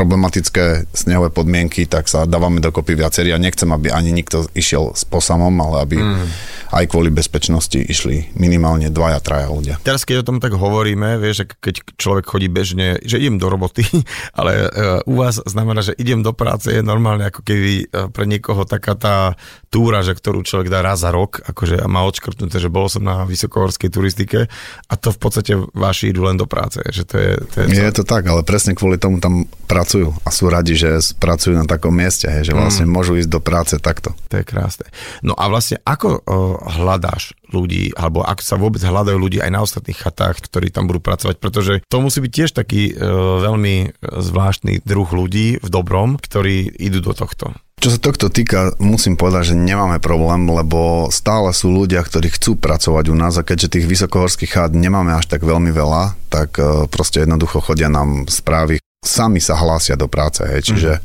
[0.00, 5.04] problematické snehové podmienky, tak sa dávame dokopy viacerí a nechcem, aby ani nikto išiel s
[5.04, 6.26] posamom, ale aby mm.
[6.70, 9.76] Aj kvôli bezpečnosti išli minimálne dvaja, traja ľudia.
[9.82, 13.50] Teraz keď o tom tak hovoríme, vieš, že keď človek chodí bežne, že idem do
[13.50, 13.82] roboty,
[14.38, 18.24] ale uh, u vás znamená, že idem do práce je normálne ako keby uh, pre
[18.30, 19.34] niekoho taká tá
[19.70, 23.22] túra, že ktorú človek dá raz za rok, akože má odškrtnuté, že bol som na
[23.26, 24.46] vysokohorskej turistike
[24.90, 26.82] a to v podstate vaši idú len do práce.
[26.82, 30.28] Že to je, to je, je to tak, ale presne kvôli tomu tam pracujú a
[30.34, 32.92] sú radi, že pracujú na takom mieste, hej, že vlastne mm.
[32.92, 34.10] môžu ísť do práce takto.
[34.30, 34.90] To je krásne.
[35.22, 36.26] No a vlastne ako
[36.60, 41.00] hľadáš ľudí, alebo ako sa vôbec hľadajú ľudí aj na ostatných chatách, ktorí tam budú
[41.02, 46.68] pracovať, pretože to musí byť tiež taký o, veľmi zvláštny druh ľudí v dobrom, ktorí
[46.78, 47.56] idú do tohto.
[47.80, 52.60] Čo sa tohto týka, musím povedať, že nemáme problém, lebo stále sú ľudia, ktorí chcú
[52.60, 56.60] pracovať u nás a keďže tých vysokohorských chát nemáme až tak veľmi veľa, tak
[56.92, 61.02] proste jednoducho chodia nám správy sami sa hlásia do práce, hej, čiže mm.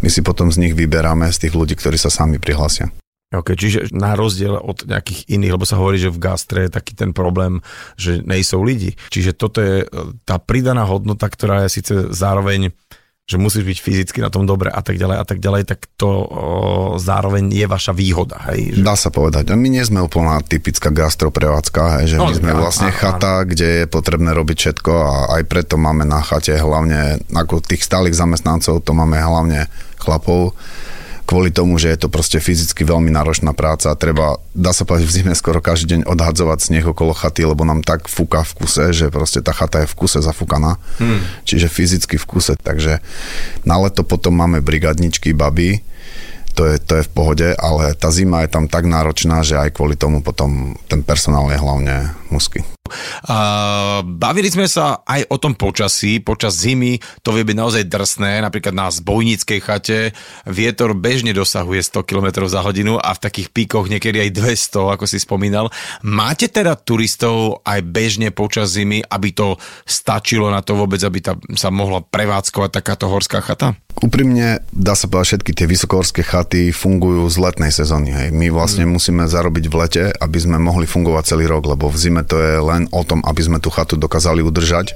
[0.00, 2.88] my si potom z nich vyberáme, z tých ľudí, ktorí sa sami prihlásia.
[3.28, 6.96] Ok, čiže na rozdiel od nejakých iných, lebo sa hovorí, že v gastre je taký
[6.96, 7.60] ten problém,
[8.00, 8.96] že nejsou lidi.
[9.12, 9.84] Čiže toto je
[10.24, 12.72] tá pridaná hodnota, ktorá je síce zároveň
[13.28, 16.08] že musíš byť fyzicky na tom dobre a tak ďalej a tak ďalej, tak to
[16.08, 16.24] o,
[16.96, 18.40] zároveň je vaša výhoda.
[18.48, 18.80] Hej, že...
[18.80, 19.52] Dá sa povedať.
[19.52, 23.86] My nie sme úplná typická gastroprevádzka, hej, že no, my sme vlastne chata, kde je
[23.86, 28.96] potrebné robiť všetko a aj preto máme na chate hlavne, ako tých stálych zamestnancov, to
[28.96, 29.68] máme hlavne
[30.00, 30.56] chlapov,
[31.28, 35.04] kvôli tomu, že je to proste fyzicky veľmi náročná práca a treba, dá sa povedať,
[35.04, 38.96] v zime skoro každý deň odhadzovať sneh okolo chaty, lebo nám tak fúka v kuse,
[38.96, 41.44] že proste tá chata je v kuse zafúkaná, hmm.
[41.44, 43.04] čiže fyzicky v kuse, takže
[43.68, 45.84] na leto potom máme brigadničky, baby,
[46.56, 49.76] to je, to je v pohode, ale tá zima je tam tak náročná, že aj
[49.76, 52.64] kvôli tomu potom ten personál je hlavne musky.
[52.88, 56.18] Uh, bavili sme sa aj o tom počasí.
[56.24, 58.40] Počas zimy to vie byť naozaj drsné.
[58.42, 59.98] Napríklad na zbojníckej chate
[60.48, 65.04] vietor bežne dosahuje 100 km za hodinu a v takých píkoch niekedy aj 200, ako
[65.04, 65.70] si spomínal.
[66.02, 71.36] Máte teda turistov aj bežne počas zimy, aby to stačilo na to vôbec, aby ta,
[71.54, 73.76] sa mohla prevádzkovať takáto horská chata?
[73.98, 78.14] Úprimne, dá sa povedať, všetky tie vysokohorské chaty fungujú z letnej sezóny.
[78.14, 78.28] Hej.
[78.30, 78.94] My vlastne mm.
[78.94, 82.62] musíme zarobiť v lete, aby sme mohli fungovať celý rok, lebo v zime to je
[82.62, 84.94] len o tom, aby sme tú chatu dokázali udržať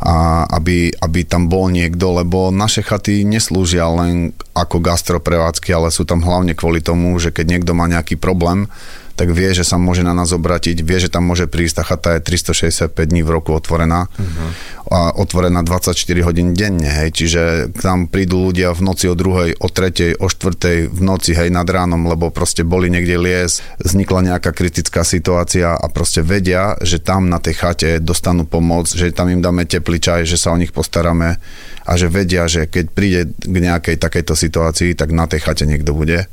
[0.00, 6.04] a aby, aby tam bol niekto, lebo naše chaty neslúžia len ako gastroprevádzky, ale sú
[6.04, 8.68] tam hlavne kvôli tomu, že keď niekto má nejaký problém,
[9.16, 11.80] tak vie, že sa môže na nás obratiť, vie, že tam môže prísť.
[11.80, 14.48] Tá chata je 365 dní v roku otvorená uh-huh.
[14.92, 19.72] a otvorená 24 hodín denne, hej, čiže tam prídu ľudia v noci o druhej, o
[19.72, 24.52] tretej, o štvrtej v noci, hej, nad ránom, lebo proste boli niekde lies, vznikla nejaká
[24.52, 29.40] kritická situácia a proste vedia, že tam na tej chate dostanú pomoc, že tam im
[29.40, 31.40] dáme teplý čaj, že sa o nich postaráme
[31.88, 35.96] a že vedia, že keď príde k nejakej takejto situácii, tak na tej chate niekto
[35.96, 36.28] bude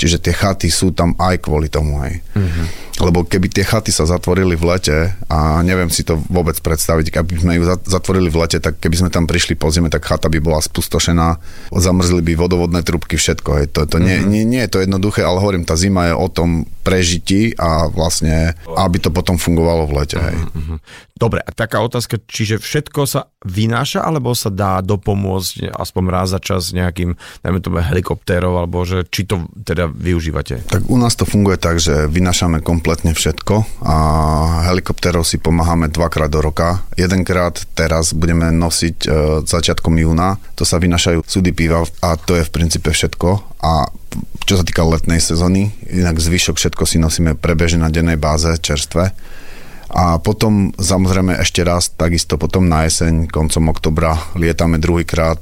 [0.00, 2.00] Čiže tie chaty sú tam aj kvôli tomu.
[2.00, 2.08] Aj.
[2.08, 2.89] Mm-hmm.
[3.00, 7.32] Lebo keby tie chaty sa zatvorili v lete, a neviem si to vôbec predstaviť, keby
[7.40, 10.38] sme ju zatvorili v lete, tak keby sme tam prišli po zime, tak chata by
[10.38, 11.40] bola spustošená,
[11.72, 13.50] zamrzli by vodovodné trubky, všetko.
[13.56, 13.64] Aj.
[13.72, 14.04] To, to mm-hmm.
[14.04, 14.28] nie, mhm.
[14.28, 18.56] nie, nie je to jednoduché, ale hovorím, tá zima je o tom prežití a vlastne,
[18.64, 20.16] aby to potom fungovalo v lete.
[20.20, 20.36] Hej.
[20.36, 20.78] Mm-hmm.
[21.20, 26.40] Dobre, a taká otázka, čiže všetko sa vynáša, alebo sa dá dopomôcť aspoň raz za
[26.40, 27.12] čas nejakým,
[27.44, 30.64] dajme tomu helikoptérov, alebo že či to teda využívate?
[30.64, 33.96] Tak u nás to funguje tak, že vynášame kompletne všetko a
[34.66, 36.82] helikoptérov si pomáhame dvakrát do roka.
[36.98, 39.08] Jedenkrát teraz budeme nosiť e,
[39.46, 43.62] začiatkom júna, to sa vynášajú súdy piva a to je v princípe všetko.
[43.62, 43.86] A
[44.42, 49.14] čo sa týka letnej sezóny, inak zvyšok všetko si nosíme prebežne na dennej báze čerstve
[49.94, 55.38] A potom samozrejme ešte raz, takisto potom na jeseň, koncom oktobra lietame druhýkrát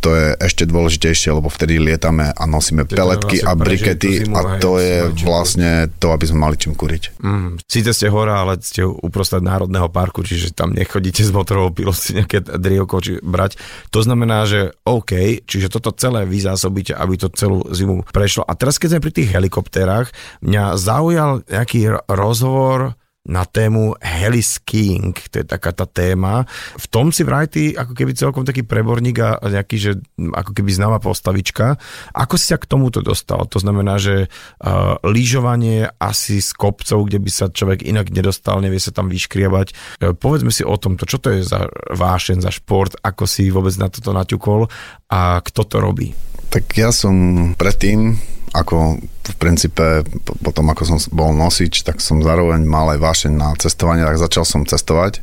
[0.00, 4.40] to je ešte dôležitejšie, lebo vtedy lietame a nosíme Ty peletky a brikety zimu, a
[4.56, 7.20] to je vlastne to, aby sme mali čím kuriť.
[7.20, 11.92] Mm, síce ste hora, ale ste uprostred národného parku, čiže tam nechodíte s motorovou pilou
[11.92, 13.60] si nejaké drievko či brať.
[13.92, 18.42] To znamená, že OK, čiže toto celé vy zásobíte, aby to celú zimu prešlo.
[18.48, 20.08] A teraz, keď sme pri tých helikoptérach,
[20.40, 26.48] mňa zaujal nejaký rozhovor na tému heliskiing, to je taká tá téma.
[26.80, 30.72] V tom si vraj ty ako keby celkom taký preborník a nejaký, že ako keby
[30.72, 31.76] známa postavička.
[32.16, 33.44] Ako si sa k tomuto dostal?
[33.52, 38.80] To znamená, že uh, lyžovanie asi z kopcov, kde by sa človek inak nedostal, nevie
[38.80, 40.00] sa tam vyškriebať.
[40.00, 43.76] Uh, povedzme si o tomto, čo to je za vášen, za šport, ako si vôbec
[43.76, 44.64] na toto naťukol
[45.12, 46.16] a kto to robí?
[46.48, 47.14] Tak ja som
[47.54, 48.16] predtým
[48.50, 50.02] ako v princípe
[50.42, 54.42] potom ako som bol nosič, tak som zároveň mal aj vášeň na cestovanie, tak začal
[54.42, 55.22] som cestovať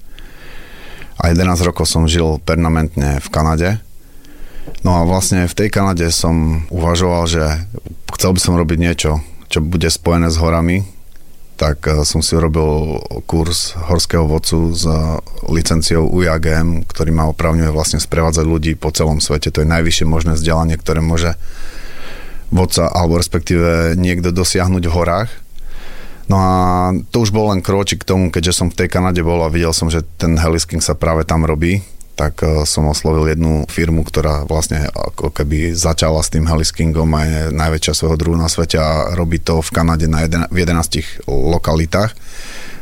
[1.17, 3.69] a 11 rokov som žil permanentne v Kanade.
[4.85, 7.43] No a vlastne v tej Kanade som uvažoval, že
[8.13, 9.11] chcel by som robiť niečo,
[9.49, 10.85] čo bude spojené s horami,
[11.57, 14.85] tak eh, som si urobil kurz horského vodcu s
[15.49, 19.49] licenciou UAGM, ktorý ma opravňuje vlastne sprevádzať ľudí po celom svete.
[19.49, 21.33] To je najvyššie možné vzdelanie, ktoré môže
[22.51, 25.29] vodca, alebo respektíve niekto dosiahnuť v horách.
[26.27, 26.51] No a
[27.11, 29.71] to už bol len kročík k tomu, keďže som v tej Kanade bol a videl
[29.71, 31.79] som, že ten helisking sa práve tam robí,
[32.19, 37.21] tak e, som oslovil jednu firmu, ktorá vlastne ako keby začala s tým heliskingom a
[37.23, 41.29] je najväčšia svojho druhu na svete a robí to v Kanade na jeden, v 11
[41.31, 42.11] lokalitách.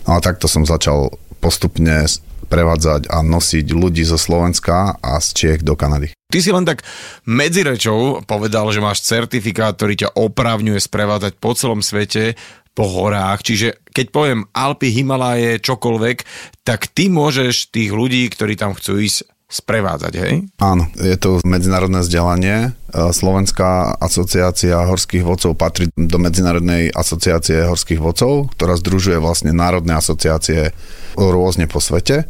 [0.10, 2.10] No a takto som začal postupne
[2.46, 6.14] prevádzať a nosiť ľudí zo Slovenska a z Čiech do Kanady.
[6.30, 6.86] Ty si len tak
[7.26, 12.38] medzirečou povedal, že máš certifikát, ktorý ťa oprávňuje sprevádzať po celom svete
[12.76, 16.18] po horách, čiže keď poviem Alpy, Himalaje, čokoľvek,
[16.68, 20.34] tak ty môžeš tých ľudí, ktorí tam chcú ísť, sprevádzať, hej?
[20.58, 22.56] Áno, je to medzinárodné vzdelanie.
[22.66, 22.70] E,
[23.14, 30.74] Slovenská asociácia horských vodcov patrí do Medzinárodnej asociácie horských vodcov, ktorá združuje vlastne národné asociácie
[31.14, 32.26] rôzne po svete.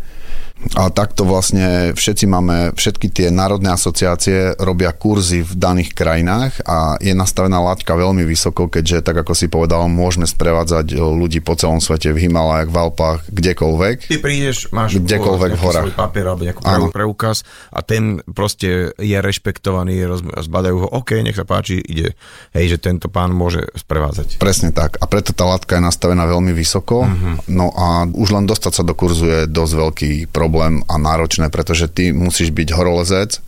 [0.75, 6.97] A takto vlastne všetci máme, všetky tie národné asociácie robia kurzy v daných krajinách a
[6.97, 11.77] je nastavená látka veľmi vysoko, keďže, tak ako si povedal, môžeme sprevádzať ľudí po celom
[11.77, 13.97] svete v Himalajach, v Alpách, kdekoľvek.
[14.09, 15.85] Ty prídeš, máš kdekoľvek v horách.
[15.91, 21.45] svoj papier alebo nejakú preukaz a ten proste je rešpektovaný, zbadajú ho, OK, nech sa
[21.45, 22.17] páči, ide,
[22.57, 24.41] hej, že tento pán môže sprevádzať.
[24.41, 24.97] Presne tak.
[24.97, 27.05] A preto tá látka je nastavená veľmi vysoko.
[27.05, 27.37] Uh-huh.
[27.47, 31.49] No a už len dostať sa do kurzu je dosť veľký problém problém a náročné,
[31.49, 33.41] pretože ty musíš byť horolezec,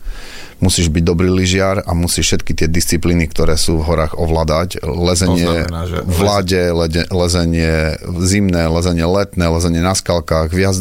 [0.58, 4.82] musíš byť dobrý lyžiar a musíš všetky tie disciplíny, ktoré sú v horách ovládať.
[4.82, 5.70] Lezenie
[6.02, 6.74] v vlade,
[7.06, 10.74] lezenie zimné, lezenie letné, lezenie na skalkách, viac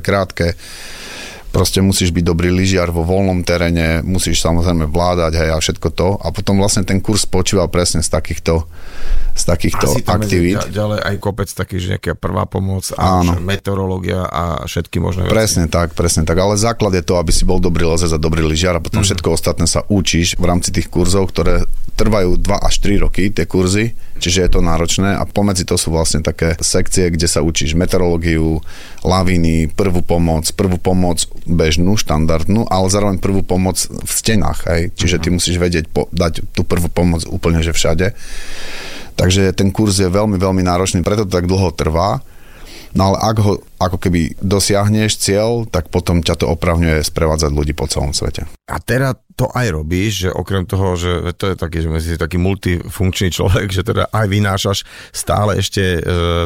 [0.00, 0.56] krátke
[1.48, 6.08] proste musíš byť dobrý lyžiar vo voľnom teréne, musíš samozrejme vládať hej, a všetko to.
[6.20, 8.68] A potom vlastne ten kurz spočíva presne z takýchto,
[9.32, 10.60] z takýchto Asi aktivít.
[10.68, 13.40] Ďalej, ďalej aj kopec taký, že nejaká prvá pomoc a Áno.
[13.40, 15.34] meteorológia a všetky možné veci.
[15.34, 16.36] Presne tak, presne tak.
[16.36, 19.08] Ale základ je to, aby si bol dobrý lezec a dobrý lyžiar a potom mm.
[19.08, 21.64] všetko ostatné sa učíš v rámci tých kurzov, ktoré
[21.98, 25.94] trvajú 2 až 3 roky, tie kurzy, čiže je to náročné a pomedzi to sú
[25.94, 28.60] vlastne také sekcie, kde sa učíš meteorológiu,
[29.06, 34.82] laviny, prvú pomoc, prvú pomoc bežnú, štandardnú, ale zároveň prvú pomoc v stenách, hej.
[34.98, 35.34] Čiže ty mhm.
[35.38, 38.12] musíš vedieť po, dať tú prvú pomoc úplne, že všade.
[39.18, 42.22] Takže ten kurz je veľmi, veľmi náročný, preto to tak dlho trvá.
[42.98, 47.70] No ale ak ho ako keby dosiahneš cieľ, tak potom ťa to opravňuje sprevádzať ľudí
[47.70, 48.50] po celom svete.
[48.66, 52.42] A teraz to aj robíš, že okrem toho, že to je taký, že si taký
[52.42, 54.78] multifunkčný človek, že teda aj vynášaš
[55.14, 56.00] stále ešte e,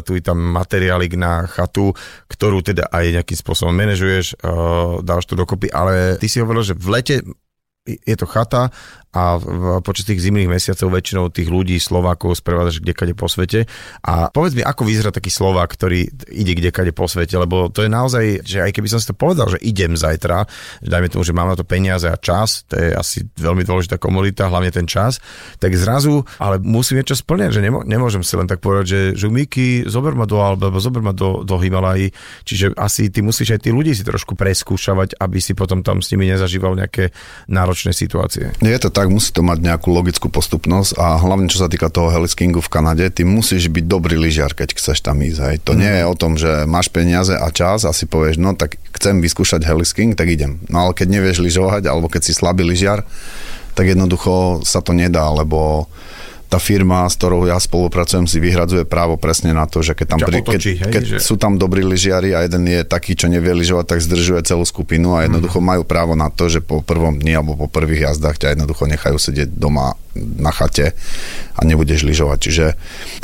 [0.04, 1.96] tu tam materiálik na chatu,
[2.28, 4.52] ktorú teda aj nejakým spôsobom manažuješ, e,
[5.00, 7.16] dáš to dokopy, ale ty si hovoril, že v lete
[7.88, 8.70] je to chata
[9.12, 9.36] a
[9.84, 13.68] počas tých zimných mesiacov väčšinou tých ľudí, Slovákov sprevádzaš kdekade po svete.
[14.00, 17.90] A povedz mi, ako vyzerá taký Slovák, ktorý ide kdekade po svete, lebo to je
[17.92, 20.48] naozaj, že aj keby som si to povedal, že idem zajtra,
[20.80, 24.00] že dajme tomu, že mám na to peniaze a čas, to je asi veľmi dôležitá
[24.00, 25.20] komodita, hlavne ten čas,
[25.60, 29.26] tak zrazu, ale musím niečo splňať, že nemô, nemôžem si len tak povedať, že, že
[29.28, 32.10] Miki, zober ma do alebo zober ma do, do Himalají,
[32.48, 36.10] čiže asi ty musíš aj tí ľudí si trošku preskúšavať, aby si potom tam s
[36.16, 37.12] nimi nezažíval nejaké
[37.52, 38.56] náročné situácie.
[38.58, 41.90] Je to tak tak musí to mať nejakú logickú postupnosť a hlavne čo sa týka
[41.90, 45.38] toho heliskingu v Kanade, ty musíš byť dobrý lyžiar, keď chceš tam ísť.
[45.42, 45.56] Hej.
[45.66, 48.78] To nie je o tom, že máš peniaze a čas a si povieš, no tak
[48.94, 50.62] chcem vyskúšať helisking, tak idem.
[50.70, 53.02] No ale keď nevieš lyžovať alebo keď si slabý lyžiar,
[53.74, 55.90] tak jednoducho sa to nedá, lebo
[56.52, 60.20] tá firma, s ktorou ja spolupracujem, si vyhradzuje právo presne na to, že keď, tam
[60.20, 63.32] pri, otočí, keď, hej, keď že- sú tam dobrí lyžiari a jeden je taký, čo
[63.32, 67.16] nevie lyžovať, tak zdržuje celú skupinu a jednoducho majú právo na to, že po prvom
[67.16, 70.92] dni alebo po prvých jazdách ťa jednoducho nechajú sedieť doma na chate
[71.56, 72.38] a nebudeš lyžovať.
[72.44, 72.66] Čiže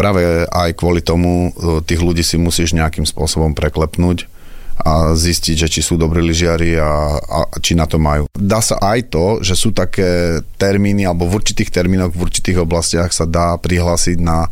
[0.01, 4.38] práve aj kvôli tomu e, tých ľudí si musíš nejakým spôsobom preklepnúť
[4.79, 8.31] a zistiť, že či sú dobrí lyžiari a, a či na to majú.
[8.35, 13.11] Dá sa aj to, že sú také termíny, alebo v určitých termínoch, v určitých oblastiach
[13.11, 14.47] sa dá prihlásiť na,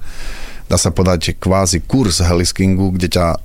[0.67, 3.39] dá sa podať kvázi kurz heliskingu, kde ťa e,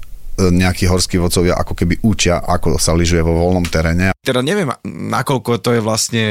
[0.49, 4.17] nejakí horskí vodcovia ako keby učia, ako sa lyžuje vo voľnom teréne.
[4.25, 6.25] Teda neviem, nakoľko to je vlastne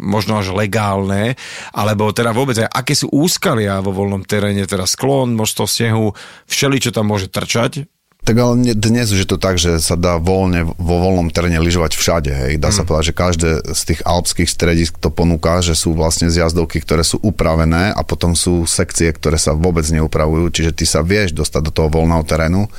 [0.00, 1.36] možno až legálne,
[1.76, 6.16] alebo teda vôbec aj aké sú úskalia vo voľnom teréne, teda sklon, množstvo snehu,
[6.48, 7.91] všeli, čo tam môže trčať.
[8.22, 11.58] Tak ale ne- dnes už je to tak, že sa dá voľne vo voľnom teréne
[11.58, 12.30] lyžovať všade.
[12.30, 12.52] Hej.
[12.62, 16.78] Dá sa povedať, že každé z tých alpských stredisk to ponúka, že sú vlastne zjazdovky,
[16.86, 21.34] ktoré sú upravené a potom sú sekcie, ktoré sa vôbec neupravujú, čiže ty sa vieš
[21.34, 22.70] dostať do toho voľného terénu.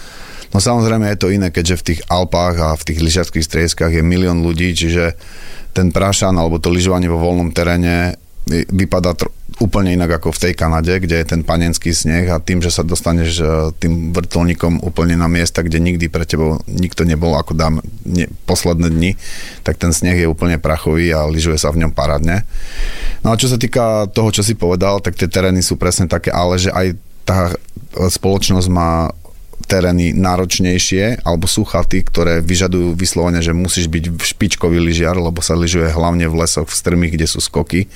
[0.56, 4.04] No samozrejme je to iné, keďže v tých Alpách a v tých lyžiarských strediskách je
[4.06, 5.20] milión ľudí, čiže
[5.76, 8.16] ten prášan alebo to lyžovanie vo voľnom teréne
[8.48, 12.60] vypadá tr- úplne inak ako v tej Kanade, kde je ten panenský sneh a tým,
[12.60, 13.46] že sa dostaneš e,
[13.78, 18.90] tým vrtulníkom úplne na miesta, kde nikdy pre tebou nikto nebol, ako dám ne, posledné
[18.90, 19.12] dni,
[19.62, 22.44] tak ten sneh je úplne prachový a lyžuje sa v ňom parádne.
[23.22, 26.34] No a čo sa týka toho, čo si povedal, tak tie terény sú presne také,
[26.34, 26.88] ale že aj
[27.24, 27.56] tá e,
[28.10, 29.14] spoločnosť má
[29.64, 35.56] terény náročnejšie, alebo sú chaty, ktoré vyžadujú vyslovene, že musíš byť špičkový lyžiar, lebo sa
[35.56, 37.88] lyžuje hlavne v lesoch, v strmých, kde sú skoky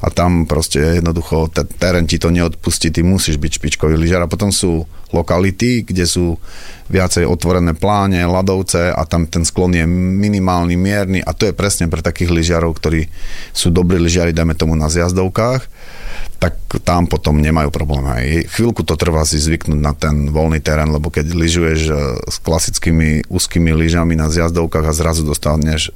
[0.00, 4.32] a tam proste jednoducho ten terén ti to neodpustí, ty musíš byť špičkový lyžiar a
[4.32, 6.40] potom sú lokality, kde sú
[6.90, 11.86] viacej otvorené pláne, ľadovce a tam ten sklon je minimálny, mierny a to je presne
[11.86, 13.12] pre takých lyžiarov, ktorí
[13.52, 15.62] sú dobrí lyžiari, dajme tomu na zjazdovkách,
[16.40, 18.04] tak tam potom nemajú problém.
[18.08, 18.24] Aj
[18.56, 21.92] chvíľku to trvá si zvyknúť na ten voľný terén, lebo keď lyžuješ e,
[22.32, 25.92] s klasickými úzkými lyžami na zjazdovkách a zrazu dostaneš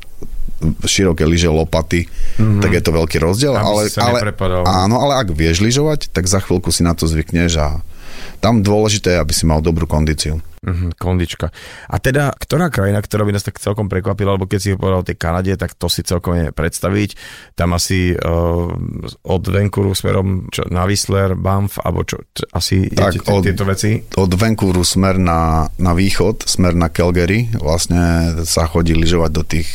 [0.84, 2.62] široké lyže lopaty, mm-hmm.
[2.62, 3.52] tak je to veľký rozdiel.
[3.56, 4.18] Aby Ale, ale,
[4.64, 7.68] áno, ale ak vieš lyžovať, tak za chvíľku si na to zvykneš a
[8.40, 10.40] tam dôležité je, aby si mal dobrú kondíciu.
[10.64, 11.52] Mhm, kondička.
[11.92, 15.08] A teda, ktorá krajina, ktorá by nás tak celkom prekvapila, alebo keď si povedal o
[15.08, 17.20] tej Kanade, tak to si celkom je predstaviť.
[17.52, 18.72] Tam asi uh,
[19.28, 23.64] od Vancouveru smerom čo, na Whistler, Banff, alebo čo, čo asi Tak, idete od- tieto
[23.68, 24.00] veci?
[24.16, 29.68] Od Vancouveru smer na, na východ, smer na Calgary, vlastne sa chodí lyžovať do tých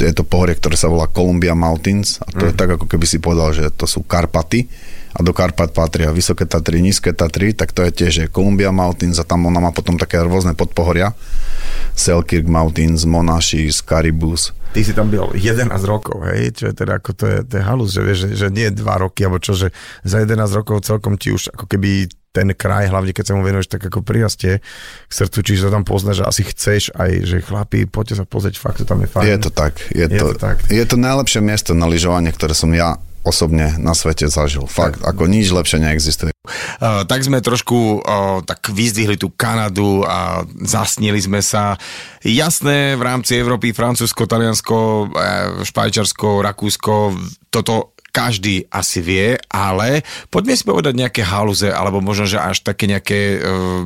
[0.00, 2.48] je to pohorie, ktoré sa volá Columbia Mountains a to mm.
[2.48, 4.64] je tak, ako keby si povedal, že to sú Karpaty
[5.12, 9.20] a do Karpat patria Vysoké Tatry, Nízke Tatry, tak to je tiež že Columbia Mountains
[9.20, 11.12] a tam ona má potom také rôzne podpohoria
[11.92, 16.56] Selkirk Mountains, Monašis, Caribus Ty si tam byl 11 rokov, hej?
[16.56, 19.04] Čo je teda ako to je, to je halus, že, vieš, že, že nie 2
[19.04, 19.68] roky, alebo čo, že
[20.00, 23.68] za 11 rokov celkom ti už ako keby ten kraj, hlavne keď sa mu venuješ
[23.68, 24.64] tak ako prirastie
[25.06, 28.80] k srdcu, čiže tam poznáš, že asi chceš aj, že chlapi, poďte sa pozrieť, fakt
[28.80, 29.24] to tam je fajn.
[29.28, 29.74] Je to tak.
[29.92, 30.56] Je, Je to, to tak.
[30.72, 34.66] Je to najlepšie miesto na lyžovanie, ktoré som ja osobne na svete zažil.
[34.66, 36.34] Fakt, ako nič lepšie neexistuje.
[36.42, 41.78] Uh, tak sme trošku uh, tak vyzdvihli tú Kanadu a zasnili sme sa.
[42.26, 47.14] Jasné, v rámci Európy, Francúzsko, Taliansko, uh, Špajčarsko, Rakúsko,
[47.46, 52.84] toto každý asi vie, ale poďme si povedať nejaké haluze, alebo možno, že až také
[52.84, 53.82] nejaké uh,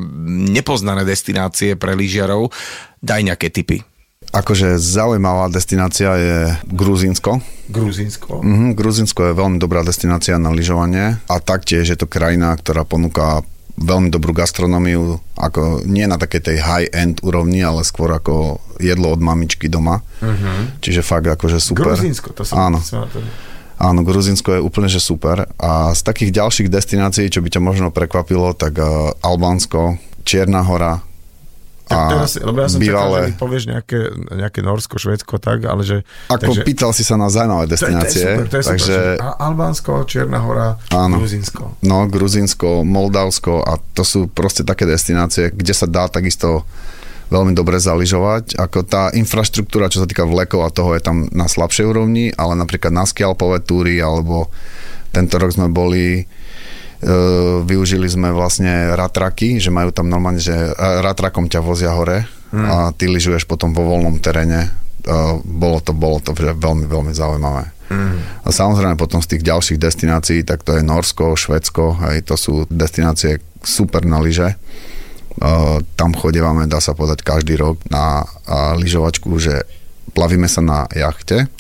[0.51, 2.51] nepoznané destinácie pre lyžiarov.
[2.99, 3.87] Daj nejaké tipy.
[4.35, 7.39] Akože zaujímavá destinácia je Gruzínsko.
[7.71, 8.43] Gruzínsko.
[8.43, 13.47] Mhm, Gruzínsko je veľmi dobrá destinácia na lyžovanie a taktiež je to krajina, ktorá ponúka
[13.77, 19.21] veľmi dobrú gastronómiu, ako nie na takej tej high-end úrovni, ale skôr ako jedlo od
[19.21, 20.01] mamičky doma.
[20.25, 20.81] Uh-huh.
[20.81, 21.93] Čiže fakt akože super.
[21.93, 22.81] Gruzínsko, to som, Áno.
[22.81, 23.21] to som na to...
[23.77, 25.45] Áno, Gruzinsko je úplne že super.
[25.57, 31.05] A z takých ďalších destinácií, čo by ťa možno prekvapilo, tak uh, Albánsko, Čierna hora,
[31.87, 33.99] Tak a teraz, lebo ja som bývalé- čakal, že povieš nejaké,
[34.35, 35.97] nejaké Norsko, Švédsko, tak, ale že...
[36.27, 38.65] Ako takže, pýtal si sa na zaujímavé to, je- to je destinácie, super, to je
[38.65, 39.15] takže super.
[39.15, 41.15] že Albánsko, Čierna hora, Áno.
[41.21, 41.63] Gruzínsko.
[41.81, 46.67] no, Gruzinsko, Moldavsko a to sú proste také destinácie, kde sa dá takisto
[47.31, 48.59] veľmi dobre zaližovať.
[48.59, 52.55] Ako tá infraštruktúra, čo sa týka vlekov a toho je tam na slabšej úrovni, ale
[52.55, 54.51] napríklad na skialpové túry alebo
[55.11, 56.25] tento rok sme boli e,
[57.65, 62.95] využili sme vlastne ratraky, že majú tam normálne, že e, ratrakom ťa vozia hore a
[62.95, 64.69] ty lyžuješ potom vo voľnom teréne.
[64.69, 64.71] E,
[65.43, 67.77] bolo to, bolo to veľmi, veľmi zaujímavé.
[68.43, 72.67] A samozrejme potom z tých ďalších destinácií, tak to je Norsko, Švedsko, hej, to sú
[72.67, 74.59] destinácie super na lyže.
[75.37, 79.69] Uh, tam chodívame, dá sa povedať, každý rok na uh, lyžovačku, že
[80.17, 81.53] plavíme sa na jachte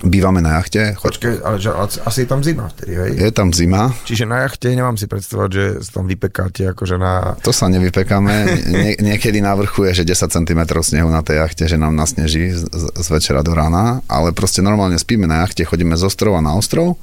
[0.00, 0.96] Bývame na jachte.
[0.96, 3.10] Počkej, ale, že, asi je tam zima vtedy, hej?
[3.20, 7.36] je tam zima, Čiže na jachte nemám si predstavovať, že sa tam vypekáte akože na...
[7.44, 8.32] to sa nevypekáme.
[8.72, 12.48] Nie, niekedy na vrchu je, že 10 cm snehu na tej jachte, že nám nasneží
[12.48, 12.64] z-
[12.96, 16.96] z večera do rána, ale proste normálne spíme na jachte, chodíme z ostrova na ostrov,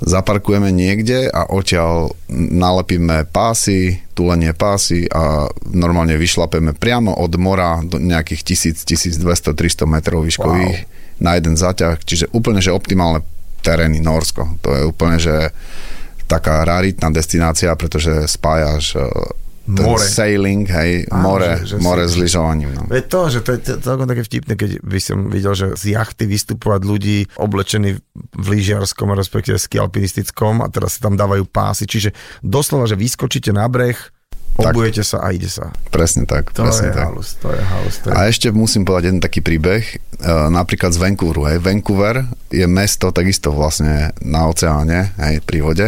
[0.00, 7.96] zaparkujeme niekde a odtiaľ nalepíme pásy, tulenie pásy a normálne vyšlapeme priamo od mora do
[7.96, 8.84] nejakých 1000,
[9.22, 10.88] 1200, 300 metrov výškových wow.
[11.24, 13.24] na jeden zaťah, čiže úplne, že optimálne
[13.64, 14.60] terény Norsko.
[14.62, 15.50] To je úplne, že
[16.26, 19.06] taká raritná destinácia, pretože spájaš eh,
[19.68, 19.98] ten More.
[20.00, 22.70] sailing, hej, Áno, more, že- že more si- s lyžovaním.
[22.70, 22.86] No.
[22.86, 26.24] Veď to, že to je celkom také vtipné, keď by som videl, že z jachty
[26.24, 27.98] vystupovať ľudí oblečení
[28.32, 33.50] v lyžiarskom, respektíve ski alpinistickom a teraz sa tam dávajú pásy, čiže doslova, že vyskočíte
[33.50, 33.98] na breh,
[34.54, 34.72] Tak.
[34.72, 35.68] obujete sa a ide sa.
[35.90, 37.04] Presne tak, To presne je tak.
[37.04, 37.94] halus, to je halus.
[37.98, 38.14] To je...
[38.14, 39.96] A ešte musím povedať jeden taký príbeh, e,
[40.48, 41.44] napríklad z Vancouveru.
[41.44, 41.58] Hej.
[41.60, 45.86] Vancouver je mesto takisto vlastne na oceáne, hej, pri vode.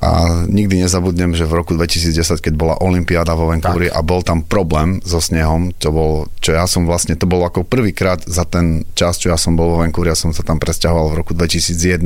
[0.00, 4.40] A nikdy nezabudnem, že v roku 2010, keď bola Olympiáda vo Vancouveri a bol tam
[4.40, 8.88] problém so snehom, čo, bol, čo ja som vlastne, to bolo ako prvýkrát za ten
[8.96, 12.00] čas, čo ja som bol vo Vancouveri, ja som sa tam presťahoval v roku 2001.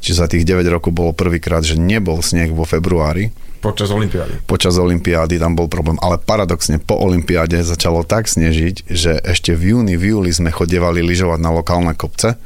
[0.00, 3.32] Čiže za tých 9 rokov bolo prvýkrát, že nebol sneh vo februári
[3.64, 4.44] Počas Olympiády.
[4.44, 9.72] počas Olympiády tam bol problém, ale paradoxne po Olympiáde začalo tak snežiť, že ešte v
[9.72, 12.36] júni, v júli sme chodievali lyžovať na lokálne kopce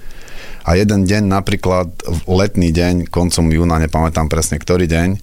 [0.68, 1.88] a jeden deň, napríklad
[2.28, 5.16] letný deň, koncom júna, nepamätám presne ktorý deň,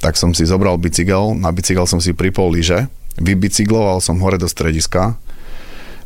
[0.00, 2.88] tak som si zobral bicykel, na bicykel som si pripol lyže,
[3.20, 5.20] vybicykloval som hore do strediska,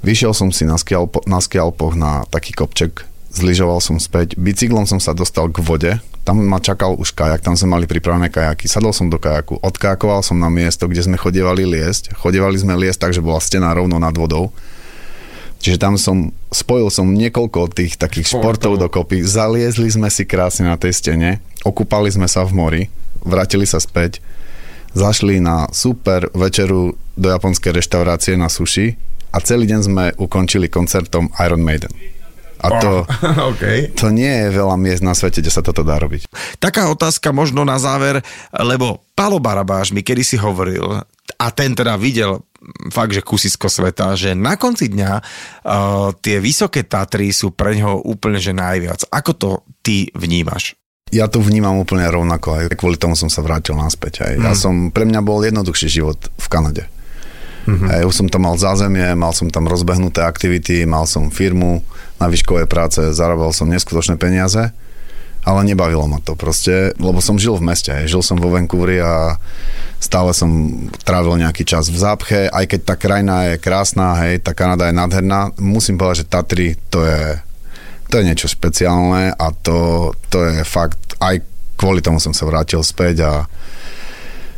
[0.02, 1.38] vyšiel som si na, skialpo, na
[1.94, 5.92] na taký kopček, zlyžoval som späť, bicyklom som sa dostal k vode,
[6.26, 10.26] tam ma čakal už kajak, tam sme mali pripravené kajaky, sadol som do kajaku, odkákoval
[10.26, 14.02] som na miesto, kde sme chodievali liesť, chodievali sme liesť tak, že bola stena rovno
[14.02, 14.50] nad vodou,
[15.60, 18.84] Čiže tam som, spojil som niekoľko tých takých športov Športov.
[18.88, 22.82] dokopy, zaliezli sme si krásne na tej stene, okúpali sme sa v mori,
[23.20, 24.24] vrátili sa späť,
[24.96, 28.96] zašli na super večeru do japonskej reštaurácie na sushi
[29.30, 31.92] a celý deň sme ukončili koncertom Iron Maiden.
[32.60, 33.04] A to,
[33.52, 33.96] OK.
[33.96, 36.28] to nie je veľa miest na svete, kde sa toto dá robiť.
[36.60, 38.20] Taká otázka možno na záver,
[38.52, 41.04] lebo Palo Barabáš mi kedysi hovoril,
[41.40, 42.44] a ten teda videl
[42.90, 48.06] fakt, že kusisko sveta, že na konci dňa uh, tie vysoké Tatry sú pre ňoho
[48.06, 49.06] úplne že najviac.
[49.10, 49.50] Ako to
[49.84, 50.78] ty vnímaš?
[51.10, 54.22] Ja to vnímam úplne rovnako, aj kvôli tomu som sa vrátil naspäť.
[54.22, 54.34] Aj.
[54.38, 56.86] Ja som, pre mňa bol jednoduchší život v Kanade.
[57.66, 57.88] Mm-hmm.
[57.90, 61.82] Aj, už som tam mal zázemie, mal som tam rozbehnuté aktivity, mal som firmu
[62.22, 64.70] na výškové práce, zarábal som neskutočné peniaze,
[65.44, 69.40] ale nebavilo ma to proste, lebo som žil v meste, žil som vo Vancouveri a
[70.00, 70.50] stále som
[71.04, 74.96] trávil nejaký čas v zápche, aj keď tá krajina je krásna, hej, tá Kanada je
[74.96, 77.40] nádherná, musím povedať, že Tatry to je
[78.10, 81.46] to je niečo špeciálne a to, to je fakt, aj
[81.78, 83.32] kvôli tomu som sa vrátil späť a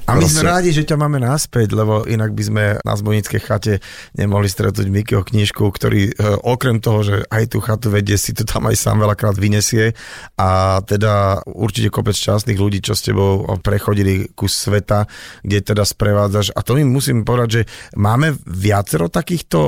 [0.03, 3.75] A my sme rádi, že ťa máme naspäť, lebo inak by sme na Zbojnickej chate
[4.19, 8.43] nemohli stretnúť Mikyho knižku, ktorý e, okrem toho, že aj tú chatu vedie, si to
[8.43, 9.95] tam aj sám veľakrát vyniesie
[10.35, 15.07] a teda určite kopec šťastných ľudí, čo s tebou prechodili kus sveta,
[15.47, 16.51] kde teda sprevádzaš.
[16.59, 17.63] A to mi musím povedať, že
[17.95, 19.59] máme viacero takýchto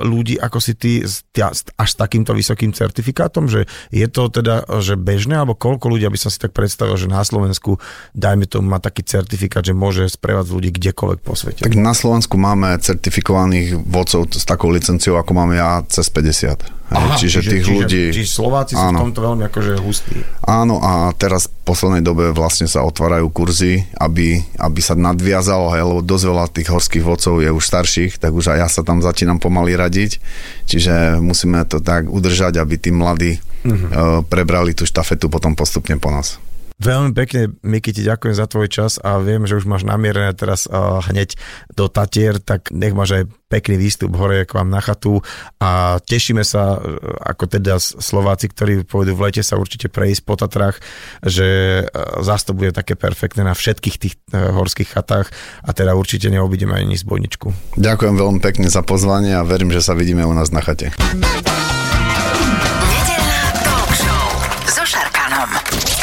[0.00, 5.36] ľudí, ako si ty, až s takýmto vysokým certifikátom, že je to teda že bežné,
[5.36, 7.76] alebo koľko ľudí, aby som si tak predstavil, že na Slovensku,
[8.16, 11.66] dajme tomu, má taký certifikát, že môže sprevádzať ľudí kdekoľvek po svete.
[11.66, 16.84] tak na Slovensku máme certifikovaných vodcov s takou licenciou, ako mám ja, cez 50.
[16.94, 18.02] Aha, čiže, tých čiže, ľudí...
[18.12, 19.02] Čiže Slováci sú Áno.
[19.02, 20.20] v tomto veľmi akože hustí.
[20.44, 25.82] Áno a teraz v poslednej dobe vlastne sa otvárajú kurzy, aby, aby sa nadviazalo, hej,
[25.82, 29.00] lebo dosť veľa tých horských vodcov je už starších, tak už aj ja sa tam
[29.02, 30.20] začínam pomaly radiť,
[30.68, 33.72] čiže musíme to tak udržať, aby tí mladí uh-huh.
[33.72, 36.38] uh, prebrali tú štafetu potom postupne po nás.
[36.82, 40.66] Veľmi pekne, Miky, ti ďakujem za tvoj čas a viem, že už máš namierené teraz
[40.66, 41.38] uh, hneď
[41.70, 45.22] do Tatier, tak nech máš aj pekný výstup hore k vám na chatu
[45.62, 46.98] a tešíme sa, uh,
[47.30, 50.82] ako teda Slováci, ktorí pôjdu v lete sa určite prejsť po Tatrách,
[51.22, 51.46] že
[51.86, 55.30] uh, zás to bude také perfektné na všetkých tých uh, horských chatách
[55.62, 57.78] a teda určite neobídeme ani zbojničku.
[57.78, 60.90] Ďakujem veľmi pekne za pozvanie a verím, že sa vidíme u nás na chate.